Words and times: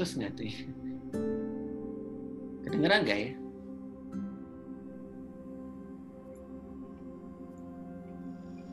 putus 0.00 0.16
nggak 0.16 0.32
tuh? 0.32 0.48
ya? 0.48 0.56
Kedengeran 2.64 3.00
nggak 3.04 3.18
ya? 3.20 3.30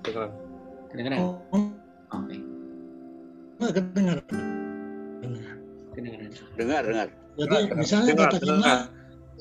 Kedengeran. 0.07 0.31
Kedengeran? 0.87 1.19
Oh, 1.19 1.35
Oke, 2.15 2.35
nggak 3.59 3.73
kedengar. 3.75 4.17
kedengeran. 4.23 5.57
Dengar, 6.55 6.83
dengar. 6.87 7.07
Jadi 7.35 7.43
Dengar, 7.59 7.75
misalnya 7.75 8.11
dengar, 8.15 8.29
katakanlah, 8.31 8.55
dengar. 8.55 8.79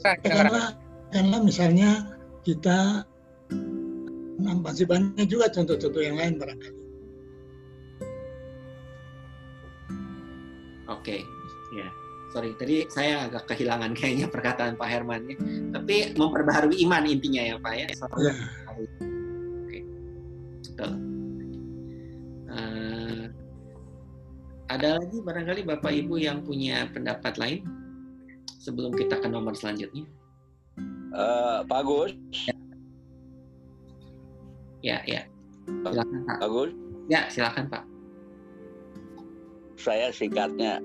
Katakanlah, 0.02 0.66
katakanlah 0.74 1.40
misalnya 1.46 1.90
kita 2.42 2.78
masih 4.42 4.90
banyak 4.90 5.26
juga 5.30 5.54
contoh-contoh 5.54 6.02
yang 6.02 6.18
lain 6.18 6.34
barangkali. 6.34 6.85
Sorry, 12.36 12.52
tadi 12.52 12.84
saya 12.92 13.32
agak 13.32 13.48
kehilangan 13.48 13.96
kayaknya 13.96 14.28
perkataan 14.36 14.76
Pak 14.76 14.88
Herman 14.92 15.24
ya. 15.24 15.36
Tapi 15.72 16.12
memperbaharui 16.20 16.76
iman 16.84 17.08
intinya 17.08 17.40
ya 17.40 17.56
Pak 17.56 17.72
ya. 17.72 17.86
Ya. 18.20 18.32
Oke, 19.64 19.78
betul. 20.68 20.92
Eh, 22.52 23.24
ada 24.68 25.00
lagi 25.00 25.18
barangkali 25.24 25.64
Bapak 25.64 25.88
Ibu 25.96 26.20
yang 26.20 26.44
punya 26.44 26.84
pendapat 26.92 27.40
lain 27.40 27.64
sebelum 28.60 28.92
kita 28.92 29.16
ke 29.16 29.32
nomor 29.32 29.56
selanjutnya? 29.56 30.04
Eh, 31.16 31.58
Pak 31.64 31.78
Agus, 31.80 32.12
Ya, 34.84 35.00
ya. 35.08 35.24
Silakan 35.88 36.20
Pak. 36.28 36.36
Agus, 36.44 36.70
Ya, 37.08 37.32
silakan 37.32 37.64
Pak. 37.72 37.84
saya 39.76 40.10
singkatnya 40.10 40.82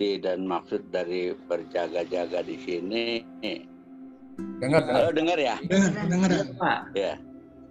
arti 0.00 0.16
dan 0.16 0.48
maksud 0.48 0.88
dari 0.88 1.36
berjaga-jaga 1.44 2.40
di 2.40 2.56
sini. 2.64 3.20
Dengar, 4.56 4.80
dengar. 4.80 4.96
Halo, 4.96 5.10
dengar 5.12 5.36
ya? 5.36 5.56
Dengar, 5.60 5.92
dengar. 6.08 6.30
Pak. 6.56 6.80
Ya. 6.96 7.14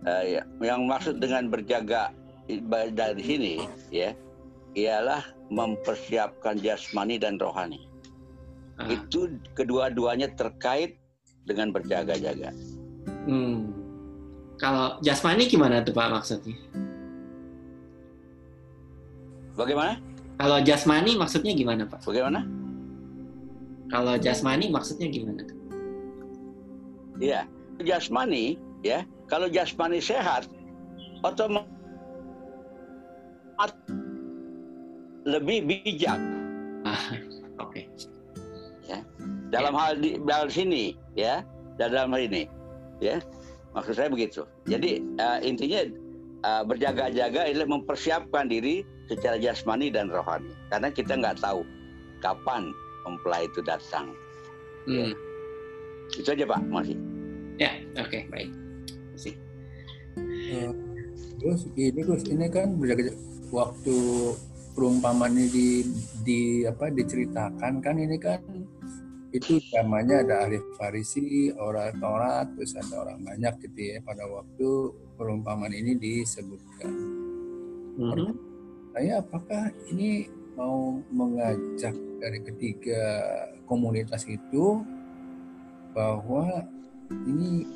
Eh, 0.05 0.23
ya. 0.37 0.41
Yang 0.61 0.81
maksud 0.85 1.15
dengan 1.17 1.49
berjaga 1.49 2.13
dari 2.93 3.23
sini 3.25 3.53
ya 3.89 4.13
ialah 4.77 5.25
mempersiapkan 5.49 6.61
jasmani 6.61 7.17
dan 7.17 7.41
rohani. 7.41 7.89
Ah, 8.77 8.93
Itu 8.93 9.33
kedua-duanya 9.57 10.29
terkait 10.37 11.01
dengan 11.49 11.73
berjaga-jaga. 11.73 12.53
hmm. 13.25 13.73
Kalau 14.61 15.01
jasmani 15.01 15.49
gimana 15.49 15.81
tuh 15.81 15.97
Pak 15.97 16.13
maksudnya? 16.13 16.53
Bagaimana? 19.57 20.08
Kalau 20.39 20.63
jasmani 20.63 21.19
maksudnya 21.19 21.51
gimana 21.51 21.83
Pak? 21.83 21.99
Bagaimana? 22.07 22.47
Kalau 23.91 24.15
jasmani 24.15 24.71
maksudnya 24.71 25.11
gimana 25.11 25.43
tuh? 25.43 25.59
Ya, 27.19 27.43
jasmani 27.83 28.55
ya. 28.79 29.03
Kalau 29.27 29.51
jasmani 29.51 29.99
sehat, 29.99 30.47
otomatis 31.21 31.67
lebih 35.27 35.67
bijak 35.67 36.15
Ah, 36.87 37.19
oke. 37.59 37.83
dalam 39.49 39.73
hal 39.73 39.97
di 39.97 40.15
dalam 40.23 40.47
sini 40.47 40.93
ya 41.17 41.41
dalam 41.81 42.13
hal 42.13 42.21
ini 42.29 42.45
ya 43.01 43.17
maksud 43.73 43.97
saya 43.97 44.09
begitu 44.13 44.45
jadi 44.69 45.01
eh, 45.01 45.39
intinya 45.43 45.81
eh, 46.45 46.63
berjaga-jaga 46.63 47.49
adalah 47.49 47.67
mempersiapkan 47.67 48.45
diri 48.47 48.85
secara 49.09 49.41
jasmani 49.41 49.89
dan 49.89 50.07
rohani 50.13 50.53
karena 50.69 50.93
kita 50.93 51.17
nggak 51.17 51.41
tahu 51.41 51.65
kapan 52.21 52.69
mempelai 53.03 53.49
itu 53.49 53.59
datang 53.65 54.13
Hmm. 54.87 55.13
itu 56.17 56.29
aja 56.33 56.45
pak 56.47 56.61
masih 56.71 56.97
Ya, 57.59 57.75
oke, 57.99 58.23
baik. 58.31 58.49
Sih. 59.19 59.35
Eh, 60.15 60.71
Gus, 61.43 61.67
ini 61.75 61.99
Gus, 62.07 62.23
ini 62.31 62.47
kan 62.47 62.79
waktu 63.51 63.97
perumpamaan 64.71 65.35
ini 65.35 65.47
di, 65.51 65.67
di 66.23 66.39
apa 66.63 66.87
diceritakan 66.87 67.83
kan 67.83 67.99
ini 67.99 68.15
kan 68.15 68.39
itu 69.35 69.59
namanya 69.75 70.23
ada 70.23 70.35
ahli 70.47 70.57
Farisi, 70.79 71.51
orang 71.51 71.99
Taurat, 71.99 72.47
terus 72.55 72.73
ada 72.79 73.05
orang 73.05 73.27
banyak 73.27 73.53
gitu 73.67 73.79
ya 73.93 73.97
pada 74.07 74.23
waktu 74.25 74.95
perumpamaan 75.19 75.75
ini 75.75 75.99
disebutkan. 75.99 76.93
Mhm. 77.99 78.48
Saya 78.93 79.21
apakah 79.21 79.69
ini 79.93 80.25
mau 80.57 80.97
mengajak 81.13 81.93
dari 82.19 82.39
ketiga 82.41 83.01
komunitas 83.69 84.25
itu 84.25 84.81
bahwa 85.93 86.65
ini 87.29 87.69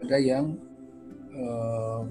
ada 0.00 0.18
yang 0.22 0.54
eh, 1.34 2.02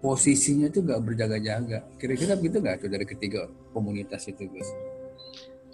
posisinya 0.00 0.70
itu 0.70 0.80
nggak 0.80 1.02
berjaga-jaga. 1.04 1.84
Kira-kira 2.00 2.38
begitu 2.38 2.62
nggak 2.62 2.86
tuh 2.86 2.90
dari 2.90 3.06
ketiga 3.06 3.50
komunitas 3.74 4.24
itu, 4.30 4.46
Gus? 4.48 4.68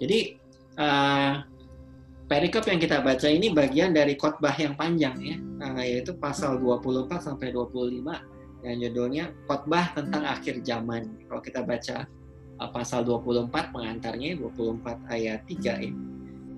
Jadi 0.01 0.33
eh, 0.81 1.33
perikop 2.27 2.65
yang 2.67 2.81
kita 2.81 3.05
baca 3.05 3.27
ini 3.29 3.53
bagian 3.53 3.93
dari 3.95 4.19
khotbah 4.19 4.53
yang 4.57 4.73
panjang 4.75 5.15
ya, 5.21 5.37
eh, 5.37 5.95
yaitu 5.95 6.17
pasal 6.17 6.59
24 6.59 7.21
sampai 7.21 7.53
25 7.53 8.36
yang 8.67 8.77
judulnya 8.83 9.31
khotbah 9.47 9.95
tentang 9.95 10.27
akhir 10.27 10.59
zaman. 10.67 11.07
Kalau 11.31 11.41
kita 11.41 11.63
baca 11.63 12.03
eh, 12.59 12.69
pasal 12.75 13.07
24 13.07 13.49
pengantarnya 13.71 14.35
24 14.35 15.07
ayat 15.07 15.41
3 15.47 15.87
ya. 15.87 15.93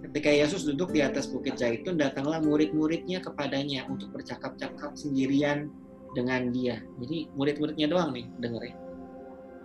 Ketika 0.09 0.29
Yesus 0.33 0.65
duduk 0.65 0.89
di 0.89 1.05
atas 1.05 1.29
bukit 1.29 1.53
Zaitun, 1.53 2.01
datanglah 2.01 2.41
murid-muridnya 2.41 3.21
kepadanya 3.21 3.85
untuk 3.85 4.09
bercakap-cakap 4.09 4.97
sendirian 4.97 5.69
dengan 6.17 6.49
dia. 6.49 6.81
Jadi 6.97 7.29
murid-muridnya 7.37 7.85
doang 7.85 8.17
nih 8.17 8.25
dengerin. 8.41 8.73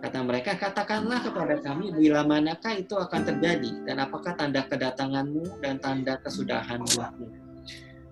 Kata 0.05 0.21
mereka, 0.21 0.53
katakanlah 0.53 1.25
kepada 1.25 1.57
kami 1.65 1.89
bila 1.89 2.21
manakah 2.21 2.77
itu 2.77 2.93
akan 2.93 3.25
terjadi 3.25 3.89
dan 3.89 4.05
apakah 4.05 4.37
tanda 4.37 4.61
kedatanganmu 4.69 5.65
dan 5.65 5.81
tanda 5.81 6.21
kesudahanmu. 6.21 6.93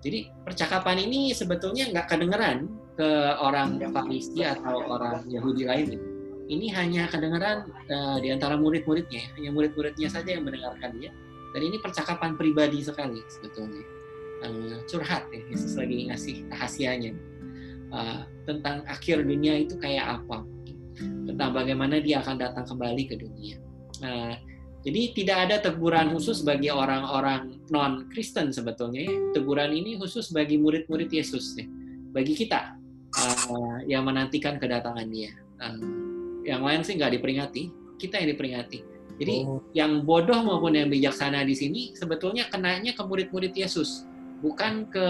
Jadi 0.02 0.26
percakapan 0.42 1.06
ini 1.06 1.30
sebetulnya 1.30 1.86
nggak 1.94 2.10
kedengeran 2.10 2.66
ke 2.94 3.10
orang 3.42 3.82
Farisi 3.90 4.46
atau 4.46 4.86
orang 4.86 5.26
Yahudi 5.26 5.66
lain. 5.66 5.98
Ini 6.44 6.66
hanya 6.76 7.08
kedengeran 7.08 7.66
eh, 7.88 8.16
di 8.20 8.28
antara 8.30 8.54
murid-muridnya, 8.60 9.32
hanya 9.38 9.50
murid-muridnya 9.50 10.08
saja 10.12 10.36
yang 10.36 10.44
mendengarkan 10.44 10.92
dia. 11.00 11.10
Dan 11.54 11.60
ini 11.70 11.78
percakapan 11.78 12.34
pribadi 12.34 12.82
sekali 12.84 13.22
sebetulnya. 13.30 13.84
Eh, 14.44 14.78
curhat 14.86 15.30
ya, 15.32 15.40
Yesus 15.48 15.74
lagi 15.78 16.10
ngasih 16.12 16.36
rahasianya 16.52 17.34
Eh, 17.94 18.20
tentang 18.44 18.82
akhir 18.90 19.22
dunia 19.22 19.54
itu 19.54 19.78
kayak 19.78 20.20
apa 20.20 20.42
tentang 21.26 21.50
bagaimana 21.54 22.02
dia 22.02 22.22
akan 22.22 22.36
datang 22.42 22.66
kembali 22.66 23.02
ke 23.06 23.14
dunia. 23.18 23.56
Nah, 24.02 24.34
jadi 24.82 25.14
tidak 25.14 25.38
ada 25.48 25.56
teguran 25.62 26.10
khusus 26.10 26.42
bagi 26.42 26.74
orang-orang 26.74 27.62
non 27.70 28.10
Kristen 28.10 28.50
sebetulnya. 28.50 29.06
ya. 29.06 29.14
Teguran 29.38 29.70
ini 29.70 29.94
khusus 29.94 30.34
bagi 30.34 30.58
murid-murid 30.58 31.06
Yesus, 31.06 31.54
ya. 31.54 31.66
bagi 32.10 32.34
kita 32.34 32.74
uh, 33.16 33.78
yang 33.84 34.04
menantikan 34.04 34.58
kedatangan 34.58 35.06
Dia. 35.06 35.32
Uh, 35.58 35.78
yang 36.44 36.60
lain 36.60 36.84
sih 36.84 36.94
nggak 36.94 37.16
diperingati, 37.16 37.70
kita 37.96 38.20
yang 38.20 38.34
diperingati. 38.36 38.80
Jadi 39.14 39.36
Oh. 39.46 39.62
yang 39.70 40.02
bodoh 40.02 40.42
maupun 40.42 40.74
yang 40.74 40.90
bijaksana 40.90 41.46
di 41.46 41.54
sini 41.54 41.94
sebetulnya 41.94 42.50
kenanya 42.50 42.92
ke 42.92 43.02
murid-murid 43.06 43.54
Yesus, 43.54 44.02
bukan 44.42 44.90
ke 44.90 45.06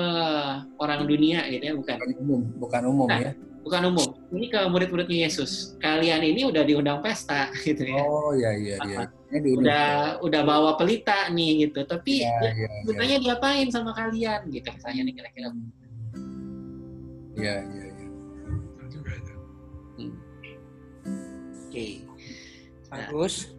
orang 0.77 1.09
dunia, 1.09 1.49
gitu 1.49 1.65
ya, 1.65 1.75
bukan 1.75 1.97
Bukan 1.97 2.13
umum, 2.21 2.41
bukan 2.61 2.83
umum 2.85 3.09
Nah, 3.09 3.19
ya. 3.19 3.33
bukan 3.65 3.83
umum. 3.89 4.09
Ini 4.29 4.47
ke 4.53 4.61
murid-muridnya 4.69 5.25
Yesus. 5.25 5.73
Kalian 5.81 6.21
ini 6.21 6.45
udah 6.45 6.63
diundang 6.63 7.01
pesta 7.01 7.49
gitu 7.67 7.81
ya. 7.89 8.05
Oh 8.05 8.37
iya 8.37 8.53
iya 8.53 8.77
iya. 8.85 8.99
Ini 9.33 9.39
di 9.41 9.51
Udah 9.57 10.21
udah 10.21 10.43
bawa 10.45 10.77
pelita 10.77 11.33
nih 11.33 11.67
gitu. 11.67 11.81
Tapi 11.83 12.23
Iya 12.23 12.29
ya, 12.29 12.51
iya 12.53 12.69
iya. 12.69 12.69
ceritanya 12.85 13.17
diapain 13.25 13.67
sama 13.73 13.91
kalian 13.97 14.53
gitu 14.53 14.69
misalnya 14.69 15.01
nih 15.09 15.15
kira-kira. 15.17 15.49
Iya 17.35 17.57
iya 17.67 17.85
iya. 17.89 17.94
Hmm. 19.99 20.17
Oke. 21.69 22.07
Bagus. 22.91 23.51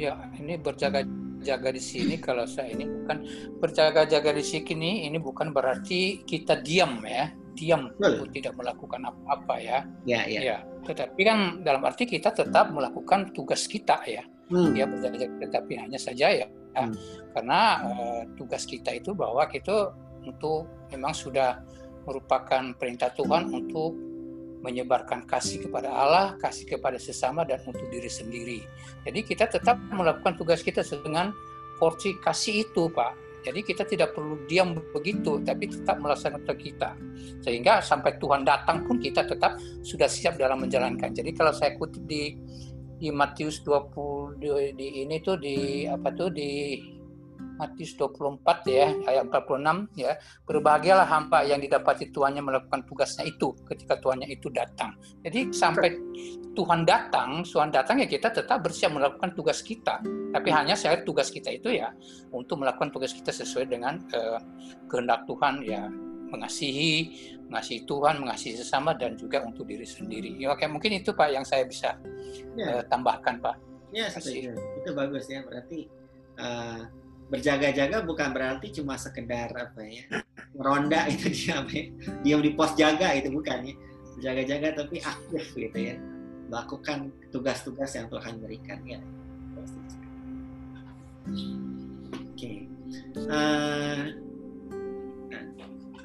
Ya, 0.00 0.16
ini 0.40 0.56
berjaga-jaga 0.56 1.76
di 1.76 1.82
sini 1.82 2.16
kalau 2.16 2.48
saya 2.48 2.72
ini 2.72 2.88
bukan 2.88 3.20
berjaga-jaga 3.60 4.32
di 4.32 4.40
sini 4.40 5.04
ini 5.04 5.20
bukan 5.20 5.52
berarti 5.52 6.24
kita 6.24 6.64
diam 6.64 7.04
ya, 7.04 7.28
diam 7.52 7.92
Betul. 8.00 8.32
tidak 8.32 8.56
melakukan 8.56 9.04
apa-apa 9.04 9.60
ya. 9.60 9.78
Ya, 10.08 10.24
ya. 10.24 10.40
Ya, 10.40 10.58
tetapi 10.88 11.20
kan 11.20 11.38
dalam 11.60 11.84
arti 11.84 12.08
kita 12.08 12.32
tetap 12.32 12.72
melakukan 12.72 13.36
tugas 13.36 13.68
kita 13.68 14.00
ya. 14.08 14.24
Hmm. 14.48 14.72
Ya 14.72 14.88
berjaga-jaga 14.88 15.36
tetapi 15.44 15.76
hanya 15.76 16.00
saja 16.00 16.32
ya. 16.32 16.48
Hmm. 16.80 16.96
Karena 17.36 17.60
eh, 17.84 18.20
tugas 18.40 18.64
kita 18.64 18.96
itu 18.96 19.12
bahwa 19.12 19.44
kita 19.52 19.92
untuk 20.24 20.64
memang 20.88 21.12
sudah 21.12 21.60
merupakan 22.08 22.72
perintah 22.80 23.12
Tuhan 23.12 23.52
untuk 23.52 24.09
menyebarkan 24.60 25.24
kasih 25.24 25.64
kepada 25.64 25.88
Allah, 25.88 26.36
kasih 26.36 26.76
kepada 26.76 27.00
sesama 27.00 27.44
dan 27.48 27.60
untuk 27.64 27.84
diri 27.88 28.08
sendiri. 28.08 28.60
Jadi 29.08 29.20
kita 29.24 29.48
tetap 29.48 29.80
melakukan 29.88 30.36
tugas 30.36 30.60
kita 30.60 30.84
dengan 30.84 31.32
porsi 31.80 32.16
kasih 32.20 32.68
itu, 32.68 32.92
Pak. 32.92 33.30
Jadi 33.40 33.64
kita 33.64 33.88
tidak 33.88 34.12
perlu 34.12 34.36
diam 34.44 34.76
begitu, 34.92 35.40
tapi 35.40 35.72
tetap 35.72 35.96
melaksanakan 36.04 36.56
kita. 36.60 36.92
Sehingga 37.40 37.80
sampai 37.80 38.20
Tuhan 38.20 38.44
datang 38.44 38.84
pun 38.84 39.00
kita 39.00 39.24
tetap 39.24 39.56
sudah 39.80 40.04
siap 40.04 40.36
dalam 40.36 40.60
menjalankan. 40.60 41.08
Jadi 41.16 41.32
kalau 41.32 41.56
saya 41.56 41.72
kutip 41.80 42.04
di 42.04 42.36
di 43.00 43.08
Matius 43.08 43.64
20 43.64 44.36
di, 44.36 44.76
di 44.76 44.86
ini 45.08 45.24
tuh 45.24 45.40
di 45.40 45.88
apa 45.88 46.12
tuh 46.12 46.28
di 46.28 46.76
Matius 47.60 47.92
24 48.00 48.40
ya 48.64 48.88
ayat 49.04 49.28
46 49.28 50.00
ya. 50.00 50.16
Berbahagialah 50.48 51.04
hamba 51.04 51.44
yang 51.44 51.60
didapati 51.60 52.08
tuannya 52.08 52.40
melakukan 52.40 52.88
tugasnya 52.88 53.28
itu 53.28 53.52
ketika 53.68 54.00
tuannya 54.00 54.32
itu 54.32 54.48
datang. 54.48 54.96
Jadi 55.20 55.52
sampai 55.52 55.92
Tuhan 56.50 56.82
datang 56.82 57.46
Tuhan 57.46 57.70
datang 57.70 58.02
ya 58.02 58.08
kita 58.08 58.32
tetap 58.32 58.64
bersiap 58.64 58.96
melakukan 58.96 59.36
tugas 59.36 59.60
kita. 59.60 60.00
Tapi 60.32 60.48
hanya 60.48 60.72
saya 60.72 61.04
tugas 61.04 61.28
kita 61.28 61.52
itu 61.52 61.68
ya 61.76 61.92
untuk 62.32 62.64
melakukan 62.64 62.88
tugas 62.88 63.12
kita 63.12 63.28
sesuai 63.28 63.68
dengan 63.68 64.00
uh, 64.16 64.40
kehendak 64.88 65.28
Tuhan 65.28 65.60
ya. 65.60 65.84
Mengasihi 66.30 67.10
mengasihi 67.50 67.82
Tuhan 67.82 68.22
mengasihi 68.22 68.54
sesama 68.54 68.94
dan 68.94 69.18
juga 69.18 69.42
untuk 69.42 69.66
diri 69.66 69.82
sendiri. 69.82 70.38
Ya 70.38 70.54
oke 70.54 70.62
mungkin 70.70 71.02
itu 71.02 71.10
Pak 71.10 71.28
yang 71.34 71.42
saya 71.42 71.66
bisa 71.66 71.98
ya. 72.54 72.78
uh, 72.78 72.82
tambahkan 72.86 73.42
Pak. 73.42 73.56
Ya 73.90 74.06
setuju. 74.06 74.54
Itu 74.78 74.94
bagus 74.94 75.26
ya 75.26 75.42
berarti 75.42 75.90
uh, 76.38 76.86
berjaga-jaga 77.30 78.02
bukan 78.02 78.34
berarti 78.34 78.82
cuma 78.82 78.98
sekedar 78.98 79.54
apa 79.54 79.80
ya 79.86 80.04
ronda 80.56 81.06
itu 81.12 81.30
dia 81.30 81.62
apa 81.62 81.70
ya, 81.70 81.84
diam 82.22 82.40
di 82.42 82.52
pos 82.54 82.74
jaga 82.74 83.14
itu 83.14 83.30
bukan 83.30 83.72
ya. 83.72 83.74
Berjaga-jaga 84.18 84.84
tapi 84.84 84.96
aktif 85.00 85.44
gitu 85.56 85.78
ya. 85.78 85.96
Melakukan 86.50 87.14
tugas-tugas 87.30 87.94
yang 87.94 88.10
Tuhan 88.10 88.42
berikan 88.42 88.80
ya. 88.84 88.98
Oke. 91.30 91.46
Okay. 92.36 92.56
uh, 93.30 94.12
nah, 95.30 95.44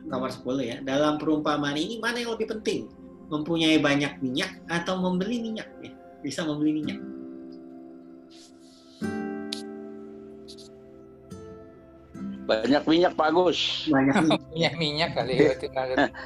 nomor 0.06 0.30
10 0.32 0.46
ya. 0.64 0.78
Dalam 0.86 1.18
perumpamaan 1.18 1.76
ini 1.76 1.98
mana 1.98 2.22
yang 2.22 2.38
lebih 2.38 2.56
penting? 2.56 2.88
Mempunyai 3.26 3.82
banyak 3.82 4.22
minyak 4.22 4.54
atau 4.70 5.02
membeli 5.02 5.42
minyak 5.42 5.68
ya? 5.82 5.92
Bisa 6.22 6.46
membeli 6.46 6.78
minyak 6.78 7.02
Banyak 12.64 12.84
minyak 12.88 13.14
Pak 13.20 13.30
Gus. 13.36 13.60
Banyak 13.92 14.16
minyak 14.54 14.74
minyak 14.80 15.10
kali 15.18 15.34
ya 15.36 15.52
itu 15.58 15.68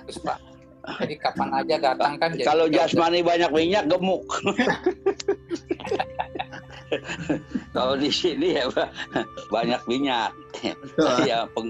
Gus 0.06 0.20
Pak. 0.22 0.38
Jadi 1.00 1.16
kapan 1.22 1.50
aja 1.54 1.76
datang 1.78 2.18
kan. 2.18 2.34
Kalau 2.42 2.66
jasmani 2.70 3.22
banyak 3.22 3.52
minyak 3.54 3.86
gemuk. 3.90 4.26
Kalau 7.76 7.94
di 7.94 8.10
sini 8.10 8.58
ya 8.58 8.66
banyak 9.54 9.82
minyak. 9.86 10.34
Ya, 11.28 11.46
peng, 11.54 11.70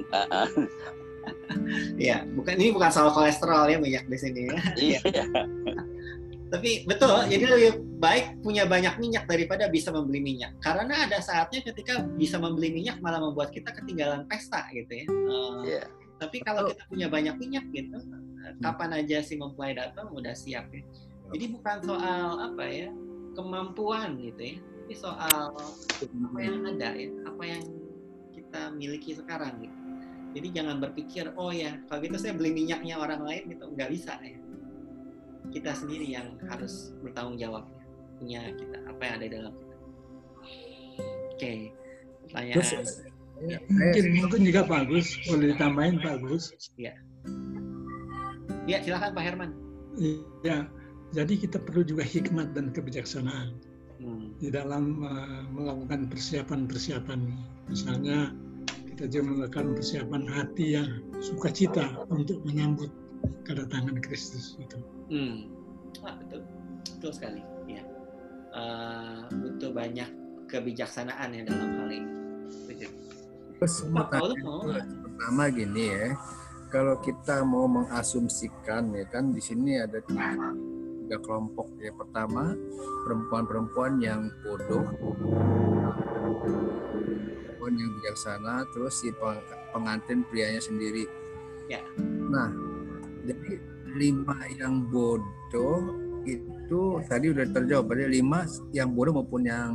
ya, 2.00 2.24
bukan 2.34 2.56
ini 2.56 2.72
bukan 2.72 2.90
soal 2.90 3.12
kolesterol 3.12 3.68
ya 3.68 3.78
minyak 3.78 4.08
di 4.08 4.18
sini 4.18 4.48
ya. 4.48 4.56
Iya. 4.80 5.00
Tapi 6.50 6.90
betul, 6.90 7.30
jadi 7.30 7.46
lebih 7.46 7.72
baik 8.02 8.42
punya 8.42 8.66
banyak 8.66 8.98
minyak 8.98 9.30
daripada 9.30 9.70
bisa 9.70 9.94
membeli 9.94 10.18
minyak. 10.18 10.58
Karena 10.66 11.06
ada 11.06 11.22
saatnya 11.22 11.62
ketika 11.62 12.02
bisa 12.18 12.42
membeli 12.42 12.74
minyak 12.74 12.98
malah 13.06 13.22
membuat 13.22 13.54
kita 13.54 13.70
ketinggalan 13.70 14.26
pesta 14.26 14.66
gitu 14.74 15.06
ya. 15.06 15.06
Uh, 15.30 15.62
yeah. 15.62 15.86
Tapi 16.18 16.42
kalau 16.42 16.68
kita 16.68 16.84
punya 16.90 17.08
banyak 17.08 17.38
minyak 17.38 17.66
gitu, 17.70 18.02
hmm. 18.02 18.60
kapan 18.66 18.98
aja 18.98 19.22
si 19.22 19.38
mempelai 19.38 19.78
datang 19.78 20.10
udah 20.10 20.34
siap 20.34 20.68
ya. 20.74 20.82
Jadi 21.38 21.46
bukan 21.54 21.78
soal 21.86 22.42
apa 22.42 22.66
ya 22.66 22.90
kemampuan 23.38 24.18
gitu 24.18 24.42
ya, 24.42 24.56
tapi 24.58 24.94
soal 24.98 25.54
apa 25.54 26.40
yang 26.42 26.66
ada 26.66 26.90
ya, 26.98 27.08
apa 27.30 27.44
yang 27.46 27.64
kita 28.34 28.74
miliki 28.74 29.14
sekarang 29.14 29.62
gitu. 29.62 29.78
Jadi 30.30 30.48
jangan 30.50 30.82
berpikir 30.82 31.30
oh 31.38 31.54
ya 31.54 31.78
kalau 31.86 32.02
gitu 32.06 32.18
saya 32.18 32.34
beli 32.34 32.54
minyaknya 32.54 32.98
orang 32.98 33.22
lain 33.22 33.50
gitu 33.50 33.66
nggak 33.74 33.90
bisa 33.94 34.14
ya 34.22 34.38
kita 35.50 35.72
sendiri 35.74 36.06
yang 36.06 36.38
harus 36.50 36.94
bertanggung 37.02 37.38
jawab 37.42 37.66
punya 38.20 38.52
kita 38.54 38.78
apa 38.86 39.02
yang 39.02 39.14
ada 39.16 39.26
di 39.26 39.34
dalam 39.34 39.54
kita. 39.56 39.76
Oke, 39.80 41.36
okay. 41.40 41.58
pertanyaan. 42.28 42.56
Terus, 42.60 42.72
ya. 43.48 43.58
mungkin 43.72 44.04
mungkin 44.20 44.42
juga 44.44 44.62
bagus 44.68 45.08
boleh 45.26 45.56
ditambahin 45.56 45.98
bagus. 46.04 46.44
Iya. 46.76 46.94
Iya 48.70 48.78
silakan 48.86 49.12
Pak 49.18 49.24
Herman. 49.24 49.52
Iya, 50.00 50.70
jadi 51.12 51.34
kita 51.42 51.58
perlu 51.58 51.82
juga 51.82 52.06
hikmat 52.06 52.54
dan 52.54 52.70
kebijaksanaan 52.70 53.58
hmm. 53.98 54.38
di 54.38 54.54
dalam 54.54 55.02
uh, 55.02 55.42
melakukan 55.50 56.06
persiapan-persiapan. 56.12 57.20
Misalnya 57.66 58.36
kita 58.94 59.10
juga 59.10 59.24
melakukan 59.34 59.74
persiapan 59.74 60.24
hati 60.30 60.66
yang 60.78 60.90
sukacita 61.24 62.06
untuk 62.14 62.44
menyambut 62.46 62.94
kedatangan 63.48 63.98
Kristus 64.06 64.60
itu. 64.62 64.78
Hmm. 65.10 65.50
Ah, 66.06 66.16
betul, 66.22 66.46
betul 66.86 67.12
sekali. 67.12 67.42
Ya. 67.66 67.82
Uh, 68.50 69.26
butuh 69.30 69.74
banyak 69.74 70.10
kebijaksanaan 70.50 71.34
ya 71.34 71.42
dalam 71.46 71.70
hal 71.82 71.90
ini. 71.94 72.10
Terus 73.60 73.86
pertama 73.92 75.52
gini 75.52 75.92
ya, 75.92 76.16
kalau 76.72 76.96
kita 77.04 77.44
mau 77.44 77.68
mengasumsikan 77.68 78.96
ya 78.96 79.06
kan 79.12 79.36
di 79.36 79.42
sini 79.44 79.84
ada 79.84 80.00
tiga, 80.00 80.34
tiga 81.06 81.18
kelompok 81.22 81.68
ya. 81.78 81.92
Pertama 81.94 82.56
perempuan-perempuan 83.06 84.00
yang 84.00 84.32
bodoh, 84.48 84.88
perempuan 87.46 87.74
yang 87.76 87.92
bijaksana, 88.00 88.64
terus 88.72 89.04
si 89.04 89.12
pengantin 89.76 90.24
prianya 90.32 90.64
sendiri. 90.64 91.06
Ya. 91.68 91.84
Nah, 92.32 92.50
jadi 93.28 93.60
lima 93.96 94.38
yang 94.58 94.86
bodoh 94.90 95.96
itu 96.28 96.82
tadi 97.10 97.32
udah 97.34 97.46
terjawab 97.50 97.90
berarti 97.90 98.22
lima 98.22 98.46
yang 98.76 98.94
bodoh 98.94 99.24
maupun 99.24 99.42
yang 99.48 99.72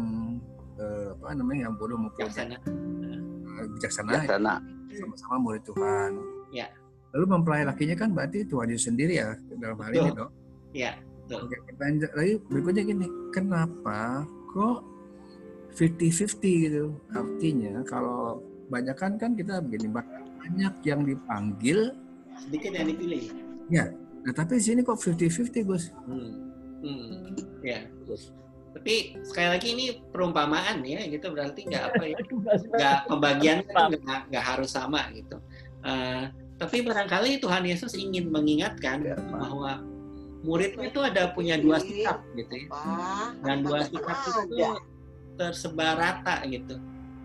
eh, 0.79 1.09
apa 1.19 1.35
namanya 1.35 1.71
yang 1.71 1.75
bodoh 1.75 1.99
maupun 1.99 2.21
bijaksana. 2.21 2.57
Uh, 2.67 3.67
bijaksana, 3.79 4.11
bijaksana. 4.15 4.55
sama-sama 4.95 5.35
murid 5.43 5.63
Tuhan. 5.67 6.11
Ya. 6.55 6.67
Lalu 7.15 7.25
mempelai 7.31 7.63
lakinya 7.67 7.95
kan 7.99 8.11
berarti 8.11 8.47
Tuhan 8.47 8.71
itu 8.75 8.91
sendiri 8.91 9.19
ya 9.19 9.35
dalam 9.59 9.79
hal 9.79 9.91
ini 9.95 10.11
dong 10.15 10.33
ya 10.75 10.93
Oke, 11.33 11.57
pertanyaan 11.73 12.13
lagi 12.13 12.37
berikutnya 12.53 12.83
gini 12.85 13.07
kenapa 13.33 14.29
kok 14.53 14.85
50-50 15.73 16.67
gitu? 16.69 16.85
Artinya 17.17 17.81
kalau 17.89 18.45
banyak 18.69 18.93
kan 18.93 19.17
kan 19.17 19.33
kita 19.33 19.65
begini 19.65 19.89
banyak 19.89 20.75
yang 20.85 21.01
dipanggil 21.09 21.97
sedikit 22.37 22.77
yang 22.77 22.87
dipilih. 22.93 23.25
Ya, 23.73 23.89
nah 24.25 24.33
tapi 24.33 24.57
di 24.57 24.65
sini 24.65 24.81
kok 24.81 24.97
50-50 24.97 25.69
Gus. 25.69 25.93
Hmm. 26.09 26.33
Hmm. 26.85 27.37
Ya, 27.61 27.85
Gus. 28.09 28.33
Tapi 28.75 29.23
sekali 29.23 29.49
lagi 29.55 29.69
ini 29.71 29.87
perumpamaan 30.11 30.83
ya, 30.83 31.07
gitu 31.07 31.31
berarti 31.31 31.65
nggak 31.71 31.85
apa 31.95 32.05
ya, 32.11 32.19
nggak 32.75 32.99
pembagian 33.07 33.59
nggak 33.65 34.21
nggak 34.35 34.45
harus 34.45 34.75
sama 34.75 35.09
gitu. 35.15 35.39
Uh, 35.87 36.27
tapi 36.59 36.83
barangkali 36.83 37.39
Tuhan 37.39 37.63
Yesus 37.63 37.95
ingin 37.95 38.35
mengingatkan 38.35 39.07
ya, 39.07 39.17
bahwa 39.31 39.79
muridnya 40.43 40.91
itu 40.91 41.01
ada 41.01 41.31
punya 41.33 41.57
dua 41.57 41.79
sikap 41.79 42.21
gitu 42.35 42.67
ya, 42.67 42.69
dan 43.47 43.63
dua 43.63 43.87
sikap 43.87 44.19
itu 44.27 44.67
tersebar 45.39 45.95
rata 45.95 46.43
gitu, 46.51 46.77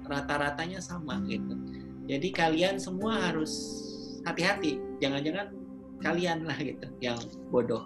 rata-ratanya 0.06 0.80
sama 0.80 1.18
gitu. 1.26 1.58
Jadi 2.06 2.30
kalian 2.30 2.78
semua 2.78 3.18
harus 3.26 3.52
hati-hati 4.24 4.78
jangan-jangan 5.02 5.59
kalian 6.00 6.48
lah 6.48 6.58
gitu 6.60 6.88
yang 7.04 7.20
bodoh. 7.52 7.84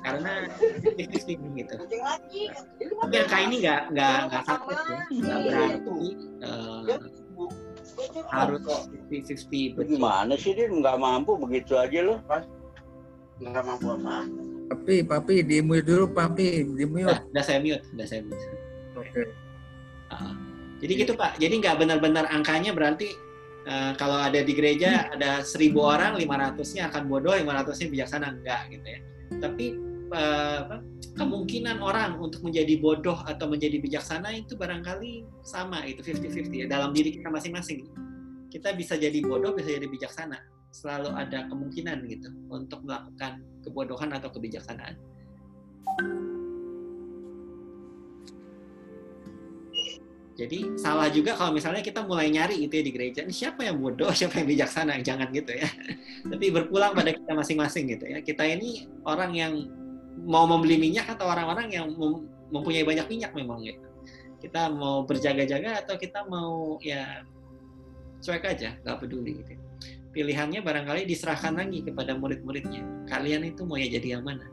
Karena 0.00 0.48
gitu. 0.96 1.74
Tapi 3.02 3.14
angka 3.18 3.38
ini 3.44 3.56
nggak 3.60 3.80
nggak 3.92 4.16
nggak 4.30 4.42
sakit 4.46 4.78
ya 4.88 4.98
nggak 5.10 5.38
berarti 5.44 6.08
uh, 6.44 6.80
harus 8.30 8.62
50-50 9.10 9.74
betul. 9.74 9.84
gimana 9.84 10.32
sih 10.38 10.54
dia 10.54 10.70
nggak 10.70 10.96
mampu 10.96 11.36
begitu 11.36 11.76
aja 11.76 12.00
loh. 12.04 12.18
Nggak 13.42 13.64
mampu 13.64 13.86
apa? 13.94 14.24
Papi 14.68 14.96
papi 15.04 15.34
di 15.44 15.60
mute 15.60 15.84
dulu 15.84 16.12
papi. 16.12 16.64
Di 16.64 16.84
mute 16.88 17.08
udah, 17.08 17.20
udah 17.32 17.44
saya 17.44 17.58
mute 17.60 17.84
udah 17.92 18.06
saya 18.06 18.20
mute. 18.24 18.40
Oke. 18.96 19.12
Okay. 19.12 19.26
uh, 20.14 20.32
jadi 20.78 20.92
gitu 21.04 21.12
pak. 21.18 21.36
Jadi 21.36 21.54
nggak 21.60 21.76
benar-benar 21.84 22.24
angkanya 22.32 22.72
berarti 22.72 23.12
Uh, 23.68 23.92
kalau 24.00 24.16
ada 24.16 24.40
di 24.40 24.56
gereja 24.56 25.12
ada 25.12 25.44
seribu 25.44 25.84
orang, 25.84 26.16
500-nya 26.16 26.88
akan 26.88 27.04
bodoh, 27.04 27.36
500-nya 27.36 27.88
bijaksana 27.92 28.26
enggak 28.40 28.60
gitu 28.72 28.86
ya. 28.88 29.00
Tapi 29.44 29.66
uh, 30.08 30.80
kemungkinan 31.20 31.76
orang 31.84 32.16
untuk 32.16 32.40
menjadi 32.48 32.80
bodoh 32.80 33.20
atau 33.28 33.44
menjadi 33.44 33.76
bijaksana 33.76 34.32
itu 34.40 34.56
barangkali 34.56 35.28
sama 35.44 35.84
itu 35.84 36.00
50-50 36.00 36.64
ya 36.64 36.66
dalam 36.70 36.96
diri 36.96 37.20
kita 37.20 37.28
masing-masing. 37.28 37.84
Kita 38.48 38.72
bisa 38.72 38.96
jadi 38.96 39.20
bodoh, 39.20 39.52
bisa 39.52 39.68
jadi 39.68 39.84
bijaksana. 39.84 40.38
selalu 40.68 41.16
ada 41.16 41.48
kemungkinan 41.48 42.04
gitu 42.12 42.28
untuk 42.52 42.84
melakukan 42.84 43.40
kebodohan 43.64 44.12
atau 44.12 44.28
kebijaksanaan. 44.28 45.00
Jadi 50.38 50.78
salah 50.78 51.10
juga 51.10 51.34
kalau 51.34 51.50
misalnya 51.50 51.82
kita 51.82 52.06
mulai 52.06 52.30
nyari 52.30 52.62
itu 52.62 52.70
ya 52.78 52.84
di 52.86 52.92
gereja, 52.94 53.20
ini 53.26 53.34
siapa 53.34 53.66
yang 53.66 53.82
bodoh, 53.82 54.14
siapa 54.18 54.38
yang 54.38 54.46
bijaksana, 54.46 55.02
jangan 55.02 55.34
gitu 55.34 55.50
ya. 55.50 55.66
Tapi 56.30 56.46
berpulang 56.54 56.94
pada 56.94 57.10
kita 57.10 57.34
masing-masing 57.34 57.90
gitu 57.90 58.06
ya. 58.06 58.22
Kita 58.22 58.46
ini 58.46 58.86
orang 59.02 59.34
yang 59.34 59.52
mau 60.22 60.46
membeli 60.46 60.78
minyak 60.78 61.10
atau 61.10 61.26
orang-orang 61.26 61.74
yang 61.74 61.90
mempunyai 62.54 62.86
banyak 62.86 63.10
minyak 63.10 63.34
memang 63.34 63.66
gitu. 63.66 63.82
Kita 64.38 64.70
mau 64.70 65.02
berjaga-jaga 65.02 65.82
atau 65.82 65.98
kita 65.98 66.22
mau 66.30 66.78
ya 66.86 67.26
cuek 68.22 68.46
aja, 68.46 68.78
nggak 68.86 68.98
peduli 69.02 69.42
gitu. 69.42 69.58
Pilihannya 70.14 70.62
barangkali 70.62 71.02
diserahkan 71.02 71.58
lagi 71.58 71.82
kepada 71.82 72.14
murid-muridnya. 72.14 73.10
Kalian 73.10 73.42
itu 73.42 73.66
mau 73.66 73.74
ya 73.74 73.90
jadi 73.90 74.18
yang 74.18 74.22
mana? 74.22 74.46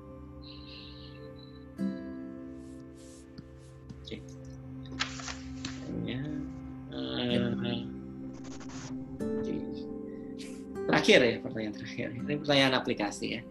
Terakhir 11.05 11.21
ya 11.21 11.37
pertanyaan 11.37 11.75
terakhir. 11.77 12.07
Ini 12.17 12.33
pertanyaan 12.41 12.73
aplikasi 12.81 13.25
ya. 13.37 13.41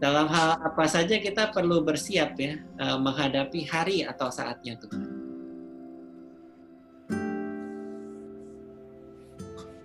Dalam 0.00 0.26
hal 0.32 0.56
apa 0.56 0.84
saja 0.88 1.20
kita 1.20 1.52
perlu 1.52 1.84
bersiap 1.84 2.32
ya 2.40 2.56
eh, 2.56 2.98
menghadapi 2.98 3.68
hari 3.68 4.08
atau 4.08 4.32
saatnya 4.32 4.80
Tuhan 4.80 5.24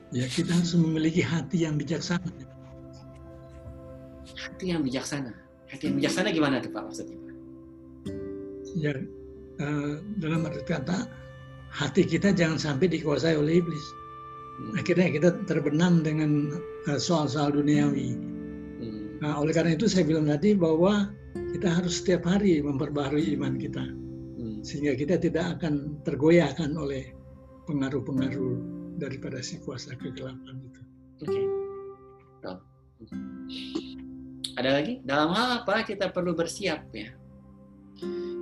ya 0.09 0.25
kita 0.25 0.51
harus 0.53 0.73
memiliki 0.73 1.21
hati 1.21 1.65
yang 1.65 1.77
bijaksana. 1.77 2.29
Hati 4.33 4.65
yang 4.73 4.81
bijaksana. 4.81 5.31
Hati 5.69 5.83
yang 5.91 5.95
bijaksana 6.01 6.33
gimana 6.33 6.57
tuh 6.57 6.71
Pak 6.73 6.83
maksudnya? 6.89 7.17
Ya 8.77 8.93
uh, 9.61 10.01
dalam 10.17 10.45
arti 10.45 10.65
kata 10.65 11.05
hati 11.69 12.01
kita 12.05 12.33
jangan 12.33 12.57
sampai 12.57 12.89
dikuasai 12.89 13.37
oleh 13.37 13.61
iblis. 13.61 13.85
Hmm. 14.59 14.75
Akhirnya 14.75 15.07
kita 15.09 15.29
terbenam 15.47 16.03
dengan 16.03 16.59
eh, 16.91 16.99
soal-soal 16.99 17.55
duniawi. 17.55 18.11
Hmm. 18.83 19.23
Nah, 19.23 19.39
oleh 19.39 19.55
karena 19.55 19.73
itu 19.75 19.87
saya 19.87 20.03
bilang 20.03 20.27
tadi 20.27 20.51
bahwa 20.55 21.09
kita 21.55 21.79
harus 21.79 22.03
setiap 22.03 22.27
hari 22.27 22.59
memperbaharui 22.59 23.31
iman 23.39 23.55
kita. 23.55 23.83
Hmm. 24.39 24.59
Sehingga 24.61 24.99
kita 24.99 25.15
tidak 25.15 25.59
akan 25.59 26.03
tergoyahkan 26.03 26.75
oleh 26.75 27.15
pengaruh-pengaruh 27.67 28.55
daripada 28.99 29.39
si 29.39 29.59
kuasa 29.63 29.95
kegelapan 29.95 30.59
itu. 30.59 30.81
Oke. 31.23 31.31
Okay. 31.31 31.45
Ada 34.59 34.69
lagi? 34.75 34.99
Dalam 35.07 35.31
hal 35.31 35.63
apa 35.63 35.87
kita 35.87 36.11
perlu 36.11 36.35
bersiap 36.35 36.91
ya? 36.91 37.15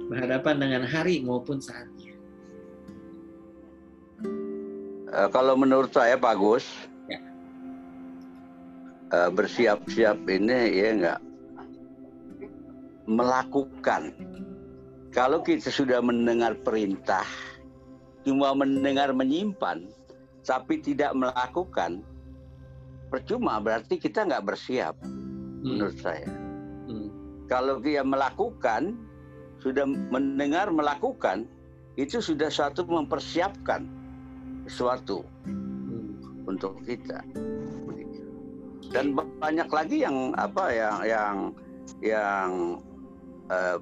Berhadapan 0.10 0.56
dengan 0.58 0.84
hari 0.86 1.22
maupun 1.22 1.62
saatnya. 1.62 1.97
Uh, 5.08 5.32
kalau 5.32 5.56
menurut 5.56 5.88
saya 5.96 6.20
bagus 6.20 6.68
ya. 7.08 7.20
uh, 9.16 9.30
bersiap-siap 9.32 10.20
ini 10.28 10.60
ya 10.76 10.88
enggak 10.92 11.22
melakukan. 13.08 14.12
Kalau 15.16 15.40
kita 15.40 15.72
sudah 15.72 16.04
mendengar 16.04 16.60
perintah, 16.60 17.24
cuma 18.28 18.52
mendengar 18.52 19.16
menyimpan, 19.16 19.88
tapi 20.44 20.84
tidak 20.84 21.16
melakukan, 21.16 22.04
percuma 23.08 23.64
berarti 23.64 23.96
kita 23.98 24.28
nggak 24.28 24.44
bersiap, 24.44 24.94
hmm. 25.02 25.64
menurut 25.64 25.98
saya. 26.04 26.28
Hmm. 26.92 27.08
Kalau 27.48 27.80
dia 27.80 28.04
melakukan, 28.04 29.00
sudah 29.64 29.88
mendengar 29.88 30.68
melakukan, 30.68 31.48
itu 31.96 32.20
sudah 32.20 32.52
suatu 32.52 32.84
mempersiapkan 32.86 33.97
sesuatu 34.68 35.24
hmm. 35.48 36.48
untuk 36.48 36.78
kita. 36.84 37.24
Dan 38.88 39.16
banyak 39.16 39.68
lagi 39.68 40.04
yang 40.04 40.32
apa 40.40 40.72
yang 40.72 40.96
yang 41.04 41.36
yang 42.00 42.50
uh, 43.52 43.78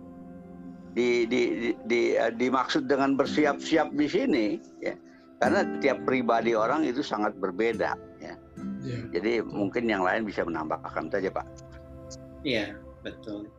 di, 0.95 1.27
di, 1.27 1.41
di, 1.59 1.69
di, 1.85 2.01
uh, 2.15 2.31
dimaksud 2.33 2.87
dengan 2.89 3.13
bersiap-siap 3.19 3.93
di 3.93 4.07
sini 4.07 4.45
ya. 4.81 4.95
Karena 5.43 5.67
tiap 5.83 6.07
pribadi 6.07 6.55
orang 6.55 6.87
itu 6.87 7.03
sangat 7.03 7.35
berbeda 7.37 7.93
ya. 8.23 8.33
Yeah. 8.85 9.03
jadi 9.11 9.41
mungkin 9.41 9.89
yang 9.89 10.05
lain 10.05 10.23
bisa 10.23 10.45
menambahkan 10.45 11.11
saja 11.11 11.29
pak. 11.33 11.45
Iya 12.45 12.77
betul 13.01 13.49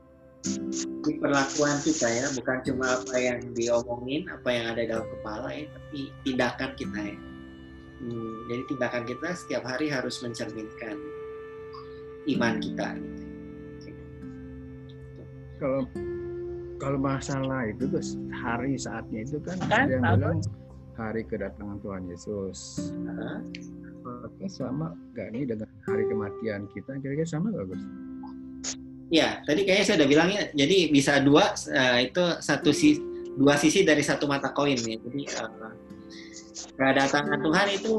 di 1.07 1.13
perlakuan 1.23 1.79
kita 1.83 2.07
ya 2.07 2.27
bukan 2.35 2.59
cuma 2.67 2.99
apa 2.99 3.17
yang 3.19 3.39
diomongin 3.55 4.27
apa 4.31 4.49
yang 4.51 4.67
ada 4.75 4.83
dalam 4.87 5.07
kepala 5.19 5.49
ya 5.55 5.65
tapi 5.71 6.11
tindakan 6.27 6.71
kita 6.75 6.99
ya 6.99 7.17
hmm, 8.03 8.35
jadi 8.51 8.63
tindakan 8.71 9.05
kita 9.07 9.29
setiap 9.35 9.63
hari 9.67 9.87
harus 9.91 10.19
mencerminkan 10.23 10.97
iman 12.27 12.55
kita 12.59 12.89
gitu. 13.87 14.03
kalau 15.63 15.83
kalau 16.77 16.99
masalah 17.01 17.65
itu 17.67 17.89
terus 17.89 18.21
hari 18.29 18.77
saatnya 18.77 19.25
itu 19.25 19.41
kan, 19.41 19.57
kan 19.67 19.89
ada 19.89 19.93
yang 19.97 20.05
bilang 20.05 20.41
hari 20.97 21.23
kedatangan 21.29 21.79
Tuhan 21.85 22.03
Yesus. 22.09 22.89
Uh-huh. 23.05 23.41
sama 24.47 24.95
gak 25.19 25.35
nih 25.35 25.51
dengan 25.51 25.67
hari 25.83 26.07
kematian 26.07 26.71
kita 26.71 26.95
kira-kira 27.03 27.27
sama 27.27 27.51
gak 27.51 27.75
Gus? 27.75 27.83
Ya, 29.07 29.39
tadi 29.47 29.63
kayaknya 29.63 29.85
saya 29.87 29.97
udah 30.03 30.11
bilangnya. 30.11 30.43
Jadi 30.51 30.91
bisa 30.91 31.23
dua 31.23 31.55
uh, 31.55 31.99
itu 32.03 32.25
satu 32.43 32.75
sisi 32.75 32.99
dua 33.39 33.55
sisi 33.55 33.87
dari 33.87 34.03
satu 34.03 34.27
mata 34.27 34.51
koin 34.51 34.75
ya. 34.75 34.99
Jadi 34.99 35.23
uh, 35.39 35.75
kedatangan 36.75 37.39
Tuhan 37.39 37.67
itu 37.71 37.93